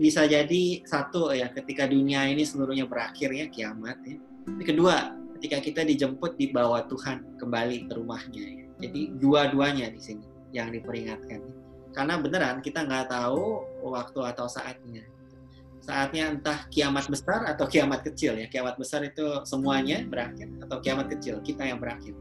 bisa 0.00 0.24
jadi 0.24 0.62
satu 0.88 1.36
ya 1.36 1.52
ketika 1.52 1.84
dunia 1.84 2.24
ini 2.26 2.48
seluruhnya 2.48 2.88
berakhir 2.88 3.28
ya 3.28 3.46
kiamat 3.52 4.00
ya. 4.08 4.16
Tapi 4.48 4.62
kedua, 4.64 5.12
ketika 5.36 5.60
kita 5.60 5.80
dijemput 5.84 6.40
di 6.40 6.48
bawah 6.48 6.88
Tuhan 6.88 7.36
kembali 7.36 7.88
ke 7.88 7.92
rumahnya 8.00 8.44
ya. 8.44 8.64
Jadi 8.88 9.20
dua-duanya 9.20 9.92
di 9.92 10.00
sini 10.00 10.24
yang 10.56 10.72
diperingatkan. 10.72 11.44
Karena 11.92 12.18
beneran 12.18 12.58
kita 12.64 12.88
nggak 12.88 13.12
tahu 13.12 13.62
waktu 13.84 14.20
atau 14.32 14.48
saatnya 14.48 15.04
saatnya 15.84 16.32
entah 16.32 16.64
kiamat 16.72 17.12
besar 17.12 17.44
atau 17.44 17.68
kiamat 17.68 18.00
kecil 18.00 18.40
ya. 18.40 18.48
Kiamat 18.48 18.80
besar 18.80 19.04
itu 19.04 19.44
semuanya 19.44 20.00
berakhir 20.08 20.48
atau 20.64 20.80
kiamat 20.80 21.12
kecil 21.12 21.44
kita 21.44 21.68
yang 21.68 21.76
berakhir. 21.76 22.16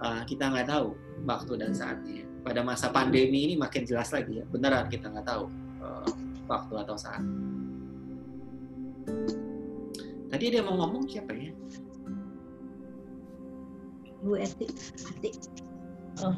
Uh, 0.00 0.24
kita 0.24 0.48
nggak 0.48 0.72
tahu 0.72 0.96
waktu 1.28 1.52
dan 1.60 1.76
saatnya. 1.76 2.24
Pada 2.40 2.64
masa 2.64 2.88
pandemi 2.88 3.44
ini 3.44 3.54
makin 3.60 3.84
jelas 3.84 4.14
lagi 4.14 4.40
ya 4.40 4.44
beneran 4.48 4.88
kita 4.88 5.12
nggak 5.12 5.28
tahu 5.28 5.44
uh, 5.84 6.08
waktu 6.48 6.74
atau 6.88 6.96
saat. 6.96 7.20
Tadi 10.32 10.44
dia 10.48 10.64
mau 10.64 10.80
ngomong 10.80 11.04
siapa 11.04 11.36
ya? 11.36 11.52
Bu 14.24 14.40
Eti 14.40 14.66
Ati 15.04 15.30
oh. 16.24 16.36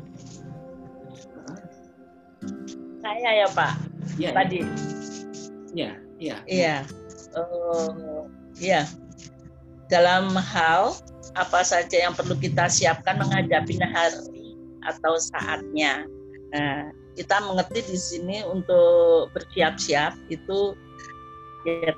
Saya 2.99 3.47
ya 3.47 3.49
Pak. 3.55 3.73
Ya, 4.19 4.35
tadi. 4.35 4.61
Ya 5.73 6.08
Iya. 6.19 6.37
Iya. 6.47 6.77
Uh, 7.35 8.27
iya. 8.59 8.83
Dalam 9.89 10.35
hal 10.37 10.93
apa 11.39 11.63
saja 11.63 11.97
yang 11.97 12.13
perlu 12.13 12.35
kita 12.37 12.67
siapkan 12.69 13.17
menghadapi 13.17 13.79
hari 13.81 14.59
atau 14.85 15.17
saatnya. 15.17 16.05
Nah, 16.53 16.91
kita 17.19 17.43
mengerti 17.45 17.81
di 17.87 17.99
sini 17.99 18.39
untuk 18.47 19.31
bersiap-siap 19.35 20.17
itu 20.31 20.75
ya, 21.67 21.93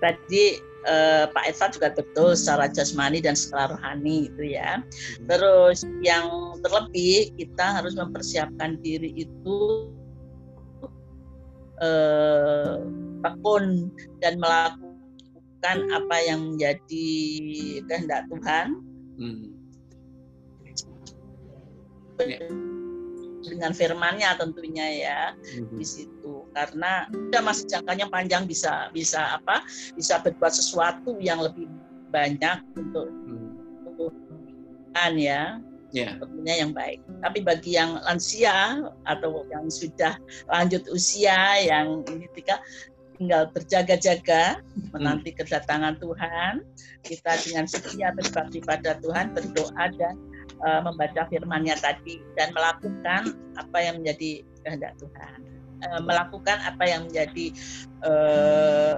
tadi 0.00 0.62
eh, 0.86 1.24
Pak 1.28 1.44
Eva 1.50 1.66
juga 1.68 1.88
betul 1.92 2.32
secara 2.38 2.70
jasmani 2.70 3.20
dan 3.20 3.36
secara 3.36 3.76
rohani 3.76 4.30
itu 4.32 4.54
ya. 4.56 4.80
Hmm. 4.80 5.26
Terus 5.28 5.84
yang 6.00 6.56
terlebih 6.64 7.34
kita 7.36 7.66
harus 7.80 7.94
mempersiapkan 7.98 8.80
diri 8.80 9.12
itu 9.28 9.58
eh, 11.82 12.76
tekun 13.20 13.88
dan 14.20 14.40
melakukan 14.40 15.78
apa 15.92 16.16
yang 16.24 16.54
menjadi 16.54 17.08
kehendak 17.88 18.26
Tuhan 18.32 18.66
hmm. 19.20 19.44
dengan 23.44 23.72
firmannya 23.72 24.30
tentunya 24.36 24.86
ya 24.88 25.20
hmm. 25.36 25.76
di 25.76 25.86
situ 25.86 26.44
karena 26.52 27.08
udah 27.12 27.42
masih 27.44 27.64
jangkanya 27.70 28.10
panjang 28.10 28.44
bisa 28.44 28.90
bisa 28.92 29.38
apa 29.40 29.64
bisa 29.94 30.20
berbuat 30.20 30.52
sesuatu 30.52 31.16
yang 31.22 31.40
lebih 31.40 31.68
banyak 32.10 32.60
untuk 32.76 33.08
hmm. 33.08 33.48
Tuhan 33.96 35.12
ya 35.20 35.62
yeah. 35.92 36.16
tentunya 36.18 36.54
yang 36.64 36.72
baik. 36.72 37.02
Tapi 37.20 37.38
bagi 37.42 37.76
yang 37.76 37.98
lansia 38.06 38.82
atau 39.06 39.44
yang 39.50 39.66
sudah 39.68 40.16
lanjut 40.48 40.86
usia 40.90 41.36
yang 41.62 42.02
ini 42.08 42.26
tinggal 42.34 42.58
tinggal 43.20 43.52
berjaga-jaga 43.52 44.64
menanti 44.96 45.36
kedatangan 45.36 46.00
Tuhan, 46.00 46.64
kita 47.04 47.36
dengan 47.44 47.68
setia 47.68 48.16
berbakti 48.16 48.64
pada 48.64 48.96
Tuhan, 49.04 49.36
berdoa 49.36 49.92
dan 50.00 50.16
uh, 50.64 50.80
membaca 50.80 51.28
firman-Nya 51.28 51.76
tadi 51.84 52.24
dan 52.40 52.56
melakukan 52.56 53.36
apa 53.60 53.78
yang 53.78 54.00
menjadi 54.00 54.40
kehendak 54.64 54.96
Tuhan. 54.96 55.38
Uh, 55.84 56.00
melakukan 56.00 56.60
apa 56.64 56.84
yang 56.88 57.08
menjadi 57.12 57.52
uh, 58.08 58.96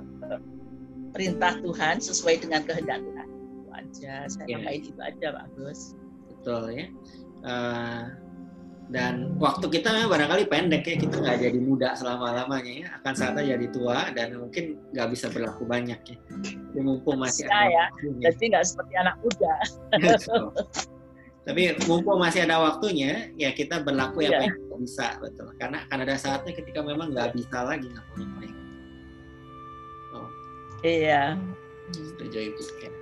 perintah 1.10 1.58
Tuhan 1.58 1.98
sesuai 1.98 2.46
dengan 2.46 2.62
kehendak 2.62 3.02
Tuhan. 3.02 3.26
Itu 3.26 3.68
aja, 3.74 4.14
saya 4.30 4.46
yeah. 4.46 4.70
itu 4.70 4.94
aja, 5.02 5.34
Pak 5.34 5.46
Gus. 5.58 5.98
Betul 6.30 6.62
ya. 6.78 6.86
Uh, 7.42 8.06
dan 8.92 9.40
waktu 9.40 9.72
kita 9.72 9.88
memang 9.88 10.12
barangkali 10.12 10.44
pendek 10.52 10.84
ya 10.84 10.96
kita 11.00 11.16
nggak 11.24 11.38
jadi 11.40 11.58
muda 11.64 11.96
selama 11.96 12.36
lamanya 12.36 12.72
ya. 12.84 12.88
Akan 13.00 13.16
saatnya 13.16 13.56
jadi 13.56 13.66
tua 13.72 14.12
dan 14.12 14.36
mungkin 14.36 14.76
nggak 14.92 15.08
bisa 15.16 15.32
berlaku 15.32 15.64
banyak 15.64 15.96
ya, 15.96 16.16
ya 16.76 16.80
mumpung 16.84 17.16
masih 17.16 17.48
ada 17.48 17.72
ya. 17.72 17.84
jadi 18.20 18.44
nggak 18.52 18.64
seperti 18.68 18.92
anak 19.00 19.16
muda. 19.24 19.54
Tapi 21.48 21.74
mumpung 21.88 22.20
masih 22.20 22.44
ada 22.44 22.60
waktunya 22.60 23.32
ya 23.40 23.50
kita 23.56 23.80
berlaku 23.80 24.28
ya 24.28 24.36
apa 24.36 24.44
yang 24.44 24.56
kita 24.60 24.76
bisa 24.76 25.06
betul. 25.24 25.48
Karena 25.56 25.88
akan 25.88 25.98
ada 26.04 26.14
saatnya 26.20 26.52
ketika 26.52 26.84
memang 26.84 27.16
nggak 27.16 27.32
bisa 27.32 27.64
lagi 27.64 27.88
ngapain 27.88 28.52
oh. 30.12 30.28
iya. 30.84 31.40
Setuju 31.96 32.38
ibu. 32.52 32.62
Ya. 32.84 33.01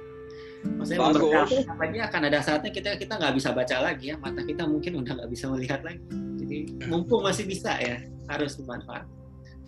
Maksudnya 0.61 1.00
Bagus. 1.12 1.52
lagi 1.67 1.99
akan 2.05 2.23
ada 2.29 2.38
saatnya 2.45 2.71
kita 2.73 2.97
kita 3.00 3.17
nggak 3.17 3.35
bisa 3.37 3.49
baca 3.52 3.76
lagi 3.81 4.12
ya, 4.12 4.17
mata 4.21 4.45
kita 4.45 4.69
mungkin 4.69 5.00
udah 5.00 5.12
nggak 5.17 5.31
bisa 5.33 5.49
melihat 5.49 5.81
lagi. 5.81 6.05
Jadi 6.40 6.59
mumpung 6.88 7.25
masih 7.25 7.49
bisa 7.49 7.76
ya, 7.81 8.00
harus 8.29 8.61
dimanfaatkan. 8.61 9.09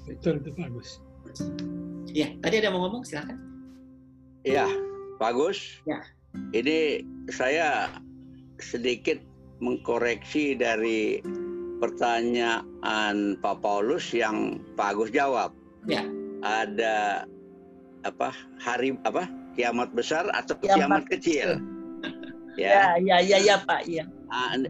Betul 0.05 0.45
itu 0.45 0.51
bagus. 0.57 0.89
Iya, 2.13 2.37
tadi 2.45 2.55
ada 2.61 2.69
mau 2.75 2.85
ngomong 2.89 3.09
silakan. 3.09 3.41
Iya, 4.45 4.69
bagus. 5.17 5.81
Ya. 5.89 6.05
Ini 6.53 7.05
saya 7.33 7.89
sedikit 8.61 9.21
mengkoreksi 9.63 10.59
dari 10.59 11.23
pertanyaan 11.79 13.39
Pak 13.39 13.57
Paulus 13.63 14.11
yang 14.13 14.61
Pak 14.75 14.99
Agus 14.99 15.11
jawab. 15.15 15.55
Ya. 15.87 16.05
Ada 16.43 17.27
apa 18.03 18.35
hari 18.59 18.99
apa 19.07 19.31
kiamat 19.55 19.93
besar 19.93 20.29
atau 20.33 20.57
kiamat, 20.61 20.77
kiamat 20.77 21.03
kecil. 21.11 21.49
Ya, 22.61 23.01
ya, 23.01 23.17
ya, 23.25 23.41
ya, 23.41 23.57
Pak, 23.65 23.89
ya. 23.89 24.05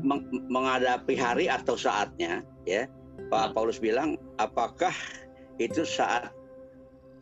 Meng 0.06 0.22
menghadapi 0.46 1.18
hari 1.18 1.50
atau 1.50 1.74
saatnya, 1.74 2.46
ya. 2.62 2.86
Pak 3.26 3.50
hmm. 3.50 3.54
Paulus 3.58 3.82
bilang, 3.82 4.14
apakah 4.38 4.94
itu 5.58 5.82
saat 5.82 6.30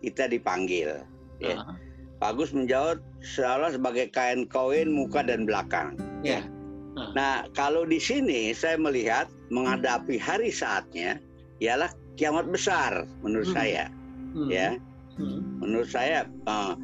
kita 0.05 0.29
dipanggil? 0.29 1.01
Ya. 1.41 1.65
Uh. 1.65 1.77
Pak 2.21 2.37
Agus 2.37 2.53
menjawab 2.53 3.01
seolah 3.25 3.73
sebagai 3.73 4.13
kain 4.13 4.45
koin 4.45 4.93
muka 4.93 5.25
dan 5.25 5.49
belakang. 5.49 5.97
Ya. 6.21 6.45
Uh. 6.99 7.09
Nah, 7.17 7.49
kalau 7.57 7.89
di 7.89 7.97
sini 7.97 8.53
saya 8.53 8.77
melihat 8.77 9.33
menghadapi 9.49 10.21
hari 10.21 10.53
saatnya 10.53 11.17
ialah 11.65 11.89
kiamat 12.21 12.45
besar 12.53 13.09
menurut 13.25 13.49
hmm. 13.49 13.57
saya. 13.57 13.85
Hmm. 14.37 14.49
Ya. 14.53 14.69
Hmm. 15.17 15.41
Menurut 15.65 15.89
saya 15.89 16.29
uh, 16.45 16.77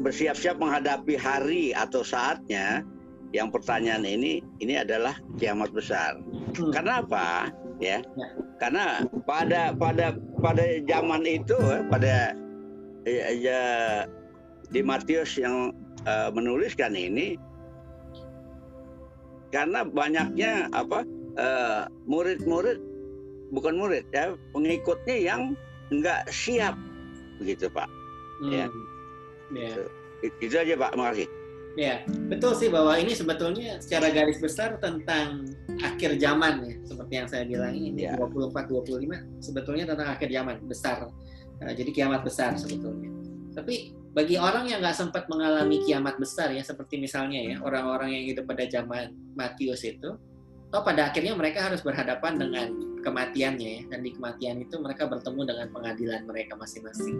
bersiap-siap 0.00 0.56
menghadapi 0.56 1.14
hari 1.20 1.76
atau 1.76 2.00
saatnya 2.00 2.84
yang 3.30 3.52
pertanyaan 3.52 4.02
ini 4.02 4.42
ini 4.58 4.74
adalah 4.80 5.14
kiamat 5.38 5.70
besar. 5.70 6.18
Hmm. 6.56 6.72
Karena 6.74 7.04
apa? 7.04 7.52
Ya. 7.78 8.02
ya. 8.02 8.28
Karena 8.58 9.04
pada 9.24 9.72
pada 9.76 10.16
pada 10.42 10.64
zaman 10.84 11.22
itu 11.24 11.56
eh, 11.56 11.82
pada 11.88 12.34
ya, 13.06 13.26
ya 13.32 13.62
di 14.70 14.80
Matius 14.84 15.38
yang 15.38 15.72
uh, 16.04 16.28
menuliskan 16.34 16.92
ini 16.94 17.38
karena 19.50 19.82
banyaknya 19.82 20.70
apa 20.70 21.02
murid 22.06 22.38
murid-murid 22.46 22.78
bukan 23.50 23.74
murid 23.74 24.04
ya 24.14 24.38
pengikutnya 24.54 25.16
yang 25.18 25.42
enggak 25.90 26.22
siap 26.30 26.78
begitu 27.42 27.66
pak 27.66 27.90
ya. 28.46 28.70
hmm. 28.70 28.78
ya 28.78 28.89
Ya. 29.54 29.74
Itu 30.40 30.54
aja 30.54 30.74
Pak, 30.76 30.92
makasih. 30.94 31.28
Ya, 31.78 32.02
betul 32.26 32.58
sih 32.58 32.66
bahwa 32.66 32.98
ini 32.98 33.14
sebetulnya 33.14 33.78
secara 33.78 34.10
garis 34.10 34.42
besar 34.42 34.74
tentang 34.82 35.46
akhir 35.78 36.18
zaman 36.18 36.66
ya, 36.66 36.74
seperti 36.82 37.12
yang 37.14 37.28
saya 37.30 37.46
bilang 37.46 37.70
ini 37.70 38.10
ya. 38.10 38.18
24 38.18 38.66
25 38.66 39.38
sebetulnya 39.38 39.84
tentang 39.86 40.08
akhir 40.10 40.28
zaman 40.34 40.56
besar. 40.66 41.06
Uh, 41.62 41.72
jadi 41.72 41.90
kiamat 41.94 42.26
besar 42.26 42.58
sebetulnya. 42.58 43.14
Tapi 43.54 43.94
bagi 44.10 44.34
orang 44.34 44.66
yang 44.66 44.82
nggak 44.82 44.98
sempat 44.98 45.30
mengalami 45.30 45.86
kiamat 45.86 46.18
besar 46.18 46.50
ya, 46.50 46.62
seperti 46.66 46.98
misalnya 46.98 47.38
ya 47.38 47.56
orang-orang 47.62 48.18
yang 48.18 48.24
hidup 48.34 48.50
pada 48.50 48.66
zaman 48.66 49.14
Matius 49.38 49.86
itu, 49.86 50.18
toh 50.74 50.82
pada 50.82 51.14
akhirnya 51.14 51.38
mereka 51.38 51.70
harus 51.70 51.86
berhadapan 51.86 52.34
dengan 52.34 52.66
kematiannya 53.06 53.70
ya, 53.70 53.82
dan 53.94 54.00
di 54.02 54.10
kematian 54.10 54.58
itu 54.58 54.74
mereka 54.82 55.06
bertemu 55.06 55.54
dengan 55.54 55.66
pengadilan 55.70 56.26
mereka 56.26 56.58
masing-masing. 56.58 57.16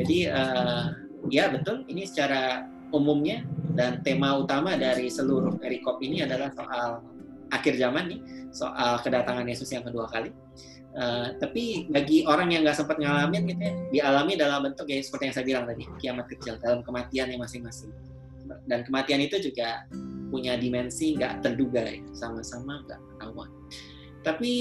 Jadi 0.00 0.32
uh, 0.32 0.88
ya 1.28 1.52
betul. 1.52 1.84
Ini 1.88 2.02
secara 2.08 2.64
umumnya 2.94 3.42
dan 3.74 4.00
tema 4.06 4.38
utama 4.38 4.78
dari 4.78 5.10
seluruh 5.10 5.58
perikop 5.58 5.98
ini 5.98 6.22
adalah 6.22 6.50
soal 6.54 7.02
akhir 7.50 7.74
zaman 7.76 8.04
nih 8.10 8.20
soal 8.54 9.02
kedatangan 9.02 9.46
Yesus 9.46 9.70
yang 9.74 9.82
kedua 9.82 10.06
kali. 10.08 10.30
Uh, 10.94 11.34
tapi 11.42 11.90
bagi 11.90 12.22
orang 12.22 12.54
yang 12.54 12.62
nggak 12.62 12.78
sempat 12.78 13.02
ngalamin 13.02 13.50
gitu 13.50 13.62
ya 13.66 13.74
dialami 13.90 14.38
dalam 14.38 14.62
bentuk 14.62 14.86
ya 14.86 15.02
seperti 15.02 15.26
yang 15.26 15.34
saya 15.34 15.46
bilang 15.50 15.64
tadi 15.66 15.84
kiamat 15.98 16.30
kecil 16.30 16.54
dalam 16.62 16.86
kematian 16.86 17.34
yang 17.34 17.42
masing-masing. 17.42 17.90
Dan 18.70 18.86
kematian 18.86 19.18
itu 19.24 19.42
juga 19.42 19.90
punya 20.30 20.54
dimensi 20.54 21.18
nggak 21.18 21.42
terduga 21.42 21.82
ya 21.82 21.98
sama-sama 22.14 22.78
nggak 22.86 23.00
ketahuan. 23.10 23.50
Tapi 24.22 24.52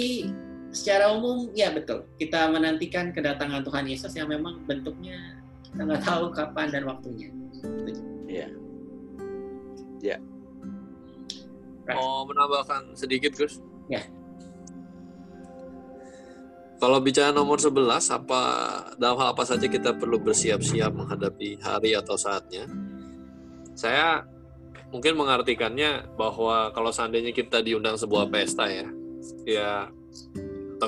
secara 0.73 1.13
umum 1.13 1.53
ya 1.53 1.69
betul. 1.69 2.09
Kita 2.17 2.49
menantikan 2.49 3.13
kedatangan 3.13 3.61
Tuhan 3.61 3.85
Yesus 3.85 4.13
yang 4.17 4.33
memang 4.33 4.65
bentuknya 4.65 5.42
kita 5.73 5.81
nggak 5.89 6.03
tahu 6.05 6.23
kapan 6.29 6.67
dan 6.69 6.83
waktunya. 6.85 7.29
Iya. 8.29 8.47
Ya 9.99 10.17
mau 11.91 12.23
menambahkan 12.23 12.95
sedikit 12.95 13.35
Gus? 13.35 13.59
Ya. 13.91 13.99
Kalau 16.79 16.99
bicara 16.99 17.31
nomor 17.31 17.59
11 17.59 18.11
apa 18.11 18.41
dalam 18.99 19.15
hal 19.15 19.31
apa 19.31 19.43
saja 19.47 19.71
kita 19.71 19.95
perlu 19.95 20.19
bersiap-siap 20.19 20.91
menghadapi 20.91 21.59
hari 21.63 21.95
atau 21.95 22.19
saatnya? 22.19 22.67
Saya 23.71 24.27
mungkin 24.91 25.15
mengartikannya 25.15 26.15
bahwa 26.19 26.75
kalau 26.75 26.91
seandainya 26.91 27.31
kita 27.31 27.63
diundang 27.63 27.97
sebuah 27.97 28.29
pesta 28.29 28.69
ya 28.69 28.85
ya 29.47 29.89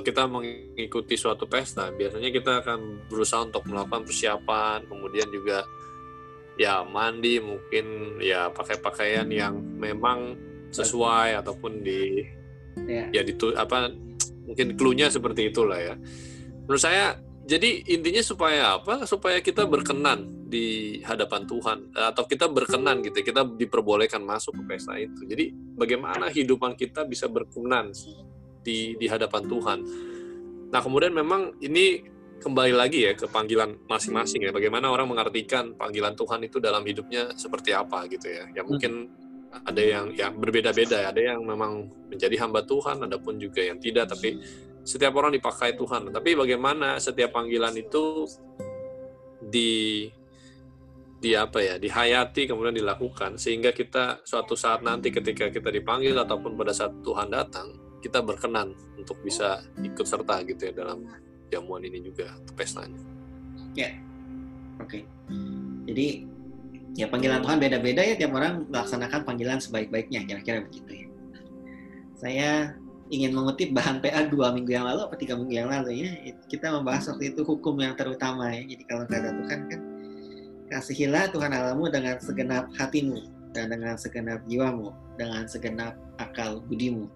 kita 0.06 0.30
mengikuti 0.30 1.18
suatu 1.18 1.50
pesta, 1.50 1.90
biasanya 1.90 2.30
kita 2.30 2.62
akan 2.62 3.10
berusaha 3.10 3.42
untuk 3.42 3.66
melakukan 3.66 4.06
persiapan, 4.06 4.86
kemudian 4.86 5.26
juga 5.34 5.66
ya 6.56 6.86
mandi, 6.86 7.42
mungkin 7.42 8.18
ya 8.22 8.54
pakai 8.54 8.78
pakaian 8.80 9.26
yang 9.34 9.58
memang 9.58 10.38
sesuai 10.70 11.42
ataupun 11.42 11.82
di 11.82 12.22
ya, 12.86 13.10
ya 13.10 13.22
ditu 13.26 13.56
apa 13.56 13.90
mungkin 14.46 14.78
klunya 14.78 15.10
seperti 15.10 15.50
itulah 15.50 15.82
ya. 15.82 15.96
Menurut 16.70 16.82
saya 16.82 17.18
jadi 17.46 17.86
intinya 17.90 18.22
supaya 18.26 18.78
apa? 18.82 19.06
Supaya 19.06 19.42
kita 19.42 19.70
berkenan 19.70 20.46
di 20.46 20.98
hadapan 21.02 21.46
Tuhan 21.46 21.94
atau 21.94 22.24
kita 22.26 22.50
berkenan 22.50 23.02
gitu, 23.06 23.22
kita 23.22 23.46
diperbolehkan 23.46 24.22
masuk 24.22 24.58
ke 24.62 24.64
pesta 24.66 24.98
itu. 24.98 25.26
Jadi 25.26 25.54
bagaimana 25.78 26.30
hidupan 26.30 26.74
kita 26.78 27.06
bisa 27.06 27.30
berkenan 27.30 27.94
di 28.66 28.98
di 28.98 29.06
hadapan 29.06 29.46
Tuhan. 29.46 29.80
Nah, 30.74 30.82
kemudian 30.82 31.14
memang 31.14 31.54
ini 31.62 32.02
kembali 32.42 32.74
lagi 32.76 33.06
ya 33.08 33.14
ke 33.14 33.30
panggilan 33.30 33.86
masing-masing 33.86 34.50
ya. 34.50 34.52
Bagaimana 34.52 34.90
orang 34.90 35.08
mengartikan 35.08 35.78
panggilan 35.78 36.18
Tuhan 36.18 36.42
itu 36.44 36.58
dalam 36.58 36.82
hidupnya 36.82 37.38
seperti 37.38 37.72
apa 37.72 38.10
gitu 38.10 38.28
ya. 38.28 38.50
Ya 38.52 38.62
mungkin 38.66 39.14
ada 39.64 39.80
yang 39.80 40.12
yang 40.18 40.34
berbeda-beda, 40.36 41.14
ada 41.14 41.22
yang 41.22 41.46
memang 41.46 41.88
menjadi 42.12 42.36
hamba 42.44 42.66
Tuhan, 42.66 43.06
ada 43.08 43.16
pun 43.22 43.40
juga 43.40 43.64
yang 43.64 43.80
tidak, 43.80 44.12
tapi 44.12 44.42
setiap 44.84 45.16
orang 45.16 45.32
dipakai 45.32 45.78
Tuhan. 45.80 46.12
Tapi 46.12 46.36
bagaimana 46.36 47.00
setiap 47.00 47.32
panggilan 47.32 47.72
itu 47.80 48.28
di 49.40 50.06
di 51.16 51.32
apa 51.34 51.58
ya 51.64 51.76
dihayati 51.82 52.46
kemudian 52.46 52.76
dilakukan 52.76 53.40
sehingga 53.40 53.72
kita 53.72 54.22
suatu 54.22 54.54
saat 54.54 54.86
nanti 54.86 55.10
ketika 55.10 55.50
kita 55.50 55.74
dipanggil 55.74 56.14
ataupun 56.14 56.54
pada 56.54 56.76
saat 56.76 57.02
Tuhan 57.02 57.34
datang 57.34 57.85
kita 58.06 58.22
berkenan 58.22 58.78
untuk 58.94 59.18
bisa 59.26 59.66
ikut 59.82 60.06
serta 60.06 60.46
gitu 60.46 60.70
ya 60.70 60.74
dalam 60.78 61.10
jamuan 61.50 61.82
ini 61.82 62.06
juga 62.06 62.38
pestanya. 62.54 63.02
Ya, 63.74 63.98
oke. 64.78 65.02
Okay. 65.02 65.04
Jadi 65.90 66.08
ya 66.94 67.10
panggilan 67.10 67.42
Tuhan 67.42 67.58
beda-beda 67.58 68.06
ya 68.06 68.14
tiap 68.14 68.38
orang 68.38 68.70
melaksanakan 68.70 69.26
panggilan 69.26 69.58
sebaik-baiknya 69.58 70.30
kira-kira 70.30 70.62
begitu 70.62 71.02
ya. 71.02 71.08
Saya 72.14 72.50
ingin 73.10 73.34
mengutip 73.34 73.74
bahan 73.74 74.02
PA 74.02 74.30
dua 74.30 74.54
minggu 74.54 74.70
yang 74.70 74.86
lalu 74.86 75.02
atau 75.10 75.18
tiga 75.18 75.34
minggu 75.38 75.54
yang 75.54 75.70
lalu 75.70 76.06
ya 76.06 76.10
kita 76.50 76.74
membahas 76.74 77.06
waktu 77.14 77.38
itu 77.38 77.46
hukum 77.46 77.78
yang 77.78 77.94
terutama 77.94 78.50
ya 78.50 78.66
jadi 78.66 78.84
kalau 78.90 79.06
kata 79.06 79.30
Tuhan 79.30 79.60
kan 79.70 79.82
kasihilah 80.74 81.30
Tuhan 81.30 81.54
Allahmu 81.54 81.86
dengan 81.94 82.18
segenap 82.18 82.66
hatimu 82.74 83.35
dan 83.56 83.72
dengan 83.72 83.96
segenap 83.96 84.44
jiwamu, 84.52 84.92
dengan 85.16 85.48
segenap 85.48 85.96
akal 86.20 86.60
budimu. 86.68 87.08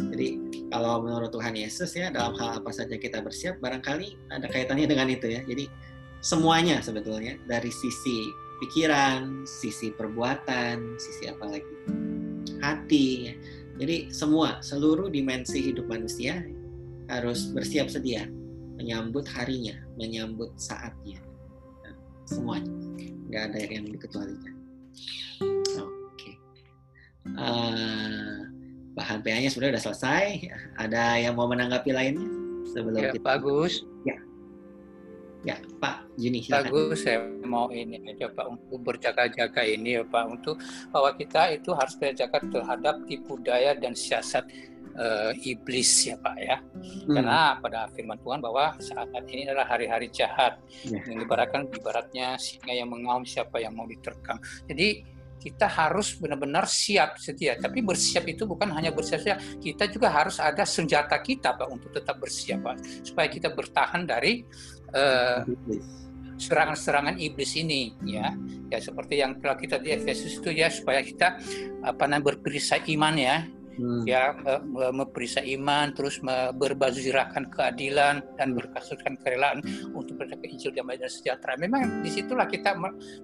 Jadi 0.00 0.40
kalau 0.72 1.04
menurut 1.04 1.28
Tuhan 1.30 1.54
Yesus 1.54 1.92
ya 1.92 2.08
dalam 2.08 2.32
hal 2.40 2.64
apa 2.64 2.72
saja 2.72 2.96
kita 2.96 3.20
bersiap 3.20 3.60
barangkali 3.60 4.32
ada 4.32 4.48
kaitannya 4.48 4.88
dengan 4.88 5.12
itu 5.12 5.28
ya. 5.28 5.44
Jadi 5.44 5.68
semuanya 6.24 6.80
sebetulnya 6.80 7.36
dari 7.44 7.68
sisi 7.68 8.32
pikiran, 8.64 9.44
sisi 9.44 9.92
perbuatan, 9.92 10.96
sisi 10.96 11.28
apa 11.28 11.44
lagi 11.52 11.74
hati. 12.64 13.06
Ya. 13.28 13.34
Jadi 13.84 13.96
semua 14.08 14.64
seluruh 14.64 15.12
dimensi 15.12 15.60
hidup 15.60 15.84
manusia 15.84 16.40
harus 17.12 17.52
bersiap 17.52 17.92
sedia 17.92 18.24
menyambut 18.74 19.26
harinya, 19.30 19.76
menyambut 19.94 20.50
saatnya. 20.58 21.22
Nah, 21.86 21.94
semuanya, 22.26 22.72
nggak 23.30 23.42
ada 23.52 23.58
yang 23.70 23.86
dikecualikan. 23.86 24.54
Uh, 27.24 28.44
bahan 28.94 29.24
PA-nya 29.24 29.50
sudah 29.50 29.72
sudah 29.72 29.82
selesai. 29.90 30.24
Ada 30.76 31.24
yang 31.24 31.34
mau 31.34 31.48
menanggapi 31.48 31.90
lainnya 31.90 32.28
sebelum 32.72 33.00
ya, 33.00 33.10
kita... 33.12 33.24
bagus. 33.24 33.82
Ya, 34.04 34.16
ya 35.44 35.56
Pak 35.82 36.04
Juni. 36.20 36.44
Silakan. 36.44 36.70
Bagus, 36.70 36.98
saya 37.02 37.18
mau 37.44 37.68
ini 37.72 38.00
aja 38.06 38.30
Pak 38.30 38.46
untuk 38.48 38.78
berjaga-jaga 38.84 39.62
ini 39.66 40.00
ya 40.00 40.04
Pak 40.06 40.24
untuk 40.30 40.56
bahwa 40.92 41.10
kita 41.16 41.52
itu 41.56 41.70
harus 41.74 41.94
berjaga 41.98 42.38
terhadap 42.44 42.94
tipu 43.08 43.40
daya 43.42 43.74
dan 43.74 43.92
siasat 43.96 44.46
uh, 44.94 45.32
iblis 45.42 45.90
ya 46.06 46.16
Pak 46.20 46.36
ya. 46.38 46.56
Hmm. 46.62 47.14
Karena 47.18 47.38
pada 47.58 47.90
firman 47.92 48.18
Tuhan 48.22 48.40
bahwa 48.40 48.78
saat 48.78 49.10
ini 49.28 49.48
adalah 49.48 49.66
hari-hari 49.68 50.08
jahat. 50.10 50.58
Yeah. 50.86 51.02
Yang 51.10 51.26
ibaratkan 51.28 51.68
ibaratnya 51.72 52.38
singa 52.38 52.72
yang 52.72 52.90
mengaum 52.90 53.26
siapa 53.26 53.58
yang 53.58 53.74
mau 53.74 53.88
diterkam. 53.88 54.38
Jadi 54.70 55.14
kita 55.44 55.68
harus 55.68 56.16
benar-benar 56.16 56.64
siap 56.64 57.20
setia. 57.20 57.60
Tapi 57.60 57.84
bersiap 57.84 58.24
itu 58.24 58.48
bukan 58.48 58.72
hanya 58.72 58.88
bersiap 58.96 59.20
saja, 59.20 59.36
kita 59.60 59.92
juga 59.92 60.08
harus 60.08 60.40
ada 60.40 60.64
senjata 60.64 61.20
kita 61.20 61.52
Pak 61.52 61.68
untuk 61.68 61.92
tetap 61.92 62.16
bersiap 62.16 62.64
Pak, 62.64 63.04
supaya 63.04 63.28
kita 63.28 63.52
bertahan 63.52 64.08
dari 64.08 64.40
uh, 64.96 65.44
serangan-serangan 66.40 67.20
iblis 67.20 67.52
ini 67.60 67.92
ya. 68.08 68.32
Ya 68.72 68.78
seperti 68.80 69.20
yang 69.20 69.36
telah 69.38 69.60
kita 69.60 69.76
di 69.76 69.92
Efesus 69.92 70.40
itu 70.40 70.50
ya 70.50 70.72
supaya 70.72 71.04
kita 71.04 71.36
apa 71.84 72.08
namanya 72.08 72.34
berperisai 72.34 72.80
iman 72.96 73.14
ya 73.20 73.44
hmm. 73.76 74.02
ya 74.06 74.34
memeriksa 74.90 75.42
iman 75.42 75.92
terus 75.92 76.18
berbaju 76.54 76.98
zirahkan 76.98 77.50
keadilan 77.50 78.22
dan 78.38 78.48
hmm. 78.52 78.58
berkasuskan 78.58 79.14
kerelaan 79.20 79.60
untuk 79.92 80.18
berjaga 80.18 80.46
Injil 80.46 80.72
damai 80.74 80.98
dan 80.98 81.10
sejahtera 81.10 81.58
memang 81.58 82.02
di 82.02 82.10
situlah 82.10 82.46
kita 82.48 82.74